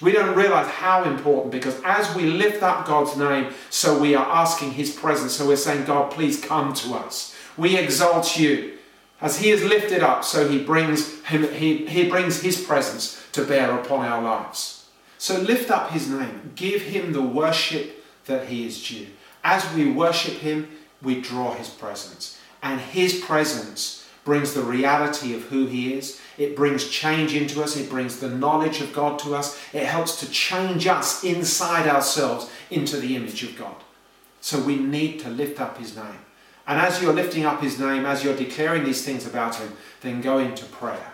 We 0.00 0.12
don't 0.12 0.36
realize 0.36 0.68
how 0.68 1.04
important 1.04 1.52
because 1.52 1.80
as 1.84 2.14
we 2.14 2.24
lift 2.24 2.62
up 2.62 2.86
God's 2.86 3.16
name, 3.16 3.52
so 3.70 3.98
we 3.98 4.14
are 4.14 4.26
asking 4.26 4.72
his 4.72 4.94
presence. 4.94 5.32
So 5.34 5.46
we're 5.46 5.56
saying, 5.56 5.86
God, 5.86 6.10
please 6.10 6.40
come 6.40 6.72
to 6.74 6.94
us. 6.94 7.36
We 7.56 7.76
exalt 7.76 8.38
you. 8.38 8.77
As 9.20 9.38
he 9.38 9.50
is 9.50 9.64
lifted 9.64 10.02
up, 10.02 10.24
so 10.24 10.48
he 10.48 10.62
brings, 10.62 11.20
him, 11.24 11.52
he, 11.52 11.86
he 11.86 12.08
brings 12.08 12.40
his 12.40 12.60
presence 12.60 13.20
to 13.32 13.44
bear 13.44 13.76
upon 13.78 14.06
our 14.06 14.22
lives. 14.22 14.86
So 15.18 15.40
lift 15.40 15.70
up 15.70 15.90
his 15.90 16.08
name. 16.08 16.52
Give 16.54 16.80
him 16.82 17.12
the 17.12 17.22
worship 17.22 18.04
that 18.26 18.46
he 18.46 18.66
is 18.66 18.86
due. 18.86 19.08
As 19.42 19.72
we 19.74 19.90
worship 19.90 20.34
him, 20.34 20.68
we 21.02 21.20
draw 21.20 21.54
his 21.54 21.68
presence. 21.68 22.38
And 22.62 22.80
his 22.80 23.20
presence 23.20 24.08
brings 24.24 24.54
the 24.54 24.62
reality 24.62 25.34
of 25.34 25.44
who 25.44 25.66
he 25.66 25.94
is. 25.94 26.20
It 26.36 26.54
brings 26.54 26.88
change 26.88 27.34
into 27.34 27.62
us. 27.62 27.76
It 27.76 27.90
brings 27.90 28.20
the 28.20 28.28
knowledge 28.28 28.80
of 28.80 28.92
God 28.92 29.18
to 29.20 29.34
us. 29.34 29.58
It 29.72 29.84
helps 29.84 30.20
to 30.20 30.30
change 30.30 30.86
us 30.86 31.24
inside 31.24 31.88
ourselves 31.88 32.50
into 32.70 32.98
the 32.98 33.16
image 33.16 33.42
of 33.42 33.56
God. 33.56 33.74
So 34.40 34.60
we 34.60 34.76
need 34.76 35.18
to 35.20 35.30
lift 35.30 35.60
up 35.60 35.78
his 35.78 35.96
name. 35.96 36.20
And 36.68 36.78
as 36.78 37.02
you're 37.02 37.14
lifting 37.14 37.46
up 37.46 37.62
his 37.62 37.80
name, 37.80 38.04
as 38.04 38.22
you're 38.22 38.36
declaring 38.36 38.84
these 38.84 39.02
things 39.02 39.26
about 39.26 39.56
him, 39.56 39.72
then 40.02 40.20
go 40.20 40.38
into 40.38 40.66
prayer. 40.66 41.12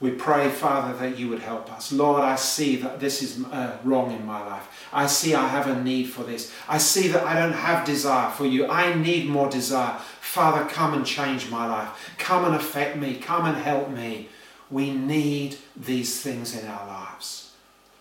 We 0.00 0.10
pray, 0.10 0.50
Father, 0.50 0.92
that 0.98 1.18
you 1.18 1.30
would 1.30 1.38
help 1.38 1.72
us. 1.72 1.90
Lord, 1.90 2.22
I 2.22 2.36
see 2.36 2.76
that 2.76 3.00
this 3.00 3.22
is 3.22 3.42
uh, 3.46 3.78
wrong 3.84 4.14
in 4.14 4.26
my 4.26 4.44
life. 4.44 4.86
I 4.92 5.06
see 5.06 5.34
I 5.34 5.48
have 5.48 5.66
a 5.66 5.82
need 5.82 6.04
for 6.04 6.24
this. 6.24 6.52
I 6.68 6.76
see 6.76 7.08
that 7.08 7.24
I 7.24 7.40
don't 7.40 7.54
have 7.54 7.86
desire 7.86 8.30
for 8.30 8.44
you. 8.44 8.66
I 8.66 8.92
need 8.92 9.30
more 9.30 9.48
desire. 9.48 9.98
Father, 10.20 10.68
come 10.68 10.92
and 10.92 11.06
change 11.06 11.48
my 11.48 11.66
life. 11.66 12.14
Come 12.18 12.44
and 12.44 12.54
affect 12.54 12.98
me. 12.98 13.16
Come 13.16 13.46
and 13.46 13.56
help 13.56 13.88
me. 13.88 14.28
We 14.70 14.92
need 14.92 15.56
these 15.74 16.20
things 16.20 16.54
in 16.54 16.68
our 16.68 16.86
lives. 16.86 17.52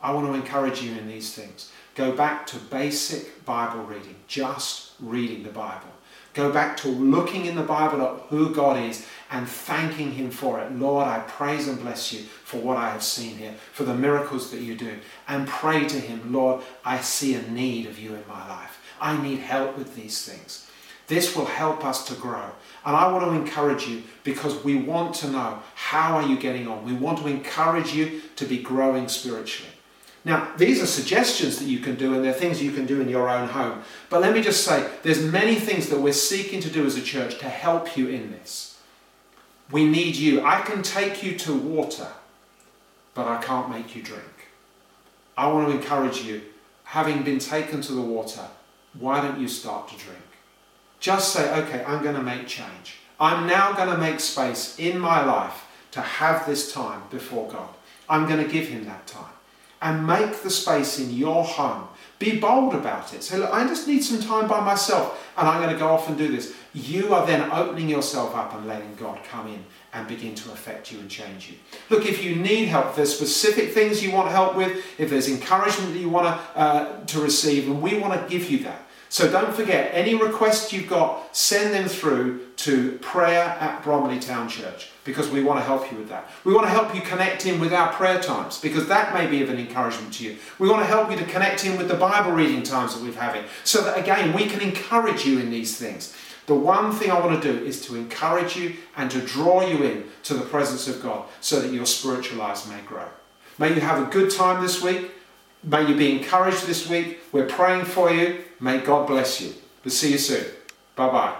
I 0.02 0.12
want 0.12 0.28
to 0.28 0.34
encourage 0.34 0.82
you 0.82 0.92
in 0.92 1.08
these 1.08 1.34
things. 1.34 1.72
Go 1.96 2.12
back 2.12 2.46
to 2.48 2.58
basic 2.58 3.46
Bible 3.46 3.84
reading, 3.86 4.16
just 4.28 4.92
reading 5.00 5.44
the 5.44 5.52
Bible. 5.52 5.93
Go 6.34 6.52
back 6.52 6.78
to 6.78 6.88
looking 6.88 7.46
in 7.46 7.56
the 7.56 7.64
Bible 7.64 8.02
at 8.02 8.22
who 8.30 8.54
God 8.54 8.82
is 8.82 9.06
and 9.30 9.48
thanking 9.48 10.12
Him 10.14 10.32
for 10.32 10.60
it. 10.60 10.72
Lord, 10.72 11.08
I 11.08 11.20
praise 11.20 11.68
and 11.68 11.80
bless 11.80 12.12
you 12.12 12.22
for 12.22 12.58
what 12.58 12.78
I 12.78 12.90
have 12.90 13.04
seen 13.04 13.38
here, 13.38 13.54
for 13.72 13.84
the 13.84 13.94
miracles 13.94 14.50
that 14.52 14.62
you 14.62 14.76
do. 14.76 14.98
And 15.28 15.48
pray 15.48 15.88
to 15.88 16.00
Him, 16.00 16.34
Lord, 16.34 16.64
I 16.84 17.02
see 17.02 17.36
a 17.36 17.42
need 17.50 17.86
of 17.86 18.00
you 18.00 18.16
in 18.16 18.24
my 18.28 18.48
life. 18.50 18.80
I 19.00 19.22
need 19.22 19.40
help 19.40 19.78
with 19.78 19.96
these 19.96 20.26
things. 20.26 20.68
This 21.08 21.36
will 21.36 21.46
help 21.46 21.84
us 21.86 22.08
to 22.08 22.16
grow. 22.16 22.50
And 22.86 22.96
I 22.96 23.12
want 23.12 23.26
to 23.26 23.32
encourage 23.32 23.88
you 23.88 24.04
because 24.24 24.64
we 24.64 24.78
want 24.78 25.14
to 25.16 25.30
know 25.30 25.60
how 25.76 26.16
are 26.16 26.28
you 26.28 26.38
getting 26.38 26.68
on. 26.68 26.86
We 26.86 26.94
want 26.94 27.20
to 27.20 27.28
encourage 27.28 27.94
you 27.94 28.22
to 28.38 28.46
be 28.46 28.60
growing 28.60 29.08
spiritually. 29.08 29.73
Now, 30.26 30.54
these 30.56 30.82
are 30.82 30.86
suggestions 30.86 31.60
that 31.60 31.66
you 31.68 31.80
can 31.80 31.96
do, 31.96 32.14
and 32.14 32.24
they're 32.24 32.32
things 32.32 32.64
you 32.64 32.72
can 32.72 32.86
do 32.86 33.02
in 33.02 33.10
your 33.10 33.30
own 33.30 33.50
home. 33.50 33.82
But 34.10 34.22
let 34.22 34.34
me 34.34 34.42
just 34.42 34.64
say, 34.64 34.90
there's 35.04 35.22
many 35.22 35.56
things 35.56 35.90
that 35.90 36.00
we're 36.00 36.14
seeking 36.14 36.62
to 36.62 36.70
do 36.70 36.86
as 36.86 36.96
a 36.96 37.02
church 37.02 37.40
to 37.40 37.50
help 37.50 37.98
you 37.98 38.08
in 38.08 38.32
this. 38.32 38.80
We 39.70 39.86
need 39.86 40.16
you. 40.16 40.46
I 40.46 40.62
can 40.62 40.82
take 40.82 41.24
you 41.24 41.38
to 41.40 41.54
water, 41.54 42.08
but 43.14 43.28
I 43.28 43.42
can't 43.42 43.70
make 43.70 43.96
you 43.96 44.02
drink. 44.02 44.24
I 45.38 45.48
want 45.48 45.68
to 45.68 45.76
encourage 45.76 46.22
you, 46.22 46.42
having 46.86 47.24
been 47.24 47.40
taken 47.40 47.82
to 47.82 47.94
the 47.94 48.02
water, 48.02 48.48
why 48.98 49.20
don't 49.20 49.42
you 49.42 49.50
start 49.50 49.90
to 49.90 49.98
drink? 49.98 50.20
Just 51.02 51.34
say, 51.34 51.54
okay, 51.64 51.84
I'm 51.84 52.02
going 52.02 52.16
to 52.16 52.24
make 52.24 52.48
change. 52.48 53.00
I'm 53.20 53.46
now 53.46 53.74
going 53.74 53.90
to 53.90 53.98
make 53.98 54.22
space 54.22 54.80
in 54.80 55.00
my 55.00 55.24
life 55.26 55.66
to 55.92 56.02
have 56.02 56.46
this 56.46 56.72
time 56.72 57.02
before 57.10 57.52
God. 57.52 57.70
I'm 58.08 58.26
going 58.28 58.42
to 58.42 58.50
give 58.50 58.68
Him 58.68 58.86
that 58.86 59.06
time 59.06 59.34
and 59.84 60.08
make 60.08 60.42
the 60.42 60.50
space 60.50 60.98
in 60.98 61.12
your 61.12 61.44
home. 61.44 61.88
Be 62.18 62.40
bold 62.40 62.74
about 62.74 63.14
it. 63.14 63.22
Say, 63.22 63.38
look, 63.38 63.54
I 63.54 63.68
just 63.68 63.86
need 63.86 64.02
some 64.02 64.22
time 64.22 64.48
by 64.48 64.62
myself 64.62 65.32
and 65.38 65.48
I'm 65.48 65.62
going 65.62 65.74
to 65.74 65.80
go 65.80 65.90
off 65.90 66.08
and 66.08 66.18
do 66.18 66.30
this. 66.30 66.56
You 66.74 67.14
are 67.14 67.28
then 67.28 67.52
opening 67.52 67.90
yourself 67.90 68.34
up 68.34 68.56
and 68.56 68.66
letting 68.66 68.96
God 68.96 69.20
come 69.26 69.48
in 69.48 69.64
and 69.92 70.08
begin 70.08 70.34
to 70.36 70.52
affect 70.54 70.92
you 70.92 71.00
and 71.00 71.10
change 71.10 71.50
you. 71.50 71.58
Look, 71.90 72.06
if 72.06 72.24
you 72.24 72.36
need 72.36 72.66
help, 72.66 72.88
if 72.88 72.96
there's 72.96 73.16
specific 73.16 73.74
things 73.74 74.02
you 74.02 74.12
want 74.12 74.32
help 74.32 74.56
with, 74.56 74.84
if 74.98 75.10
there's 75.10 75.28
encouragement 75.28 75.94
that 75.94 76.00
you 76.00 76.10
want 76.10 76.28
to, 76.28 76.60
uh, 76.60 77.06
to 77.06 77.20
receive, 77.20 77.68
and 77.68 77.82
we 77.82 78.00
want 78.00 78.20
to 78.20 78.28
give 78.30 78.50
you 78.50 78.60
that. 78.60 78.88
So 79.14 79.30
don't 79.30 79.54
forget, 79.54 79.92
any 79.94 80.16
requests 80.16 80.74
you've 80.74 80.90
got, 80.90 81.38
send 81.38 81.72
them 81.72 81.88
through 81.88 82.48
to 82.56 82.94
prayer 82.94 83.44
at 83.44 83.84
Bromley 83.84 84.20
Town 84.20 84.50
Church 84.50 84.90
because 85.04 85.30
we 85.30 85.44
want 85.44 85.60
to 85.60 85.64
help 85.64 85.92
you 85.92 86.00
with 86.00 86.10
that. 86.10 86.32
We 86.44 86.52
want 86.52 86.66
to 86.66 86.72
help 86.72 86.96
you 86.96 87.02
connect 87.02 87.46
in 87.46 87.60
with 87.60 87.74
our 87.74 87.94
prayer 87.94 88.20
times 88.20 88.60
because 88.60 88.88
that 88.88 89.14
may 89.14 89.28
be 89.28 89.44
of 89.44 89.52
an 89.52 89.60
encouragement 89.60 90.16
to 90.16 90.24
you. 90.24 90.38
We 90.58 90.68
want 90.68 90.82
to 90.82 90.88
help 90.88 91.12
you 91.12 91.18
to 91.18 91.26
connect 91.26 91.64
in 91.64 91.78
with 91.78 91.90
the 91.90 91.94
Bible 91.94 92.32
reading 92.32 92.64
times 92.64 92.96
that 92.96 93.04
we're 93.04 93.14
having 93.14 93.44
so 93.64 93.84
that 93.84 94.00
again 94.00 94.34
we 94.34 94.48
can 94.48 94.62
encourage 94.62 95.28
you 95.28 95.38
in 95.38 95.52
these 95.52 95.78
things. 95.78 96.16
The 96.48 96.56
one 96.56 96.92
thing 96.92 97.12
I 97.12 97.20
want 97.20 97.40
to 97.40 97.54
do 97.54 97.64
is 97.64 97.86
to 97.86 97.96
encourage 97.96 98.56
you 98.56 98.78
and 98.98 99.12
to 99.12 99.22
draw 99.22 99.64
you 99.64 99.84
in 99.84 100.06
to 100.24 100.34
the 100.34 100.44
presence 100.44 100.88
of 100.88 101.04
God 101.04 101.26
so 101.40 101.60
that 101.60 101.72
your 101.72 101.86
spiritual 101.86 102.40
lives 102.40 102.68
may 102.68 102.82
grow. 102.82 103.06
May 103.60 103.76
you 103.76 103.82
have 103.82 104.02
a 104.02 104.10
good 104.10 104.32
time 104.32 104.64
this 104.64 104.82
week. 104.82 105.12
May 105.64 105.88
you 105.88 105.96
be 105.96 106.18
encouraged 106.18 106.66
this 106.66 106.90
week. 106.90 107.20
We're 107.32 107.46
praying 107.46 107.86
for 107.86 108.12
you. 108.12 108.44
May 108.64 108.80
God 108.80 109.06
bless 109.08 109.42
you. 109.42 109.54
We'll 109.84 109.92
see 109.92 110.14
you 110.14 110.18
soon. 110.18 110.46
Bye 110.96 111.10
bye. 111.10 111.36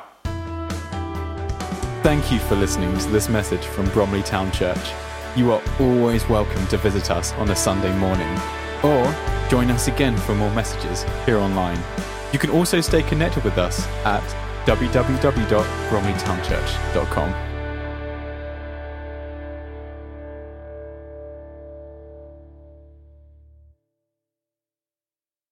Thank 2.04 2.34
you 2.34 2.40
for 2.40 2.56
listening 2.56 2.98
to 2.98 3.10
this 3.12 3.30
message 3.30 3.66
from 3.66 3.88
Bromley 3.92 4.24
Town 4.24 4.52
Church. 4.52 4.92
You 5.38 5.54
are 5.54 5.62
always 5.80 6.28
welcome 6.28 6.68
to 6.68 6.76
visit 6.76 7.12
us 7.12 7.32
on 7.36 7.50
a 7.50 7.56
Sunday 7.56 7.98
morning 7.98 8.38
or 8.84 9.16
join 9.50 9.72
us 9.72 9.88
again 9.88 10.18
for 10.18 10.36
more 10.36 10.52
messages 10.52 11.06
here 11.26 11.38
online. 11.38 11.82
You 12.34 12.40
can 12.40 12.50
also 12.50 12.82
stay 12.82 13.04
connected 13.04 13.46
with 13.46 13.58
us 13.58 13.88
at 14.04 14.22
www.bromleytownchurch.com. 14.68 17.53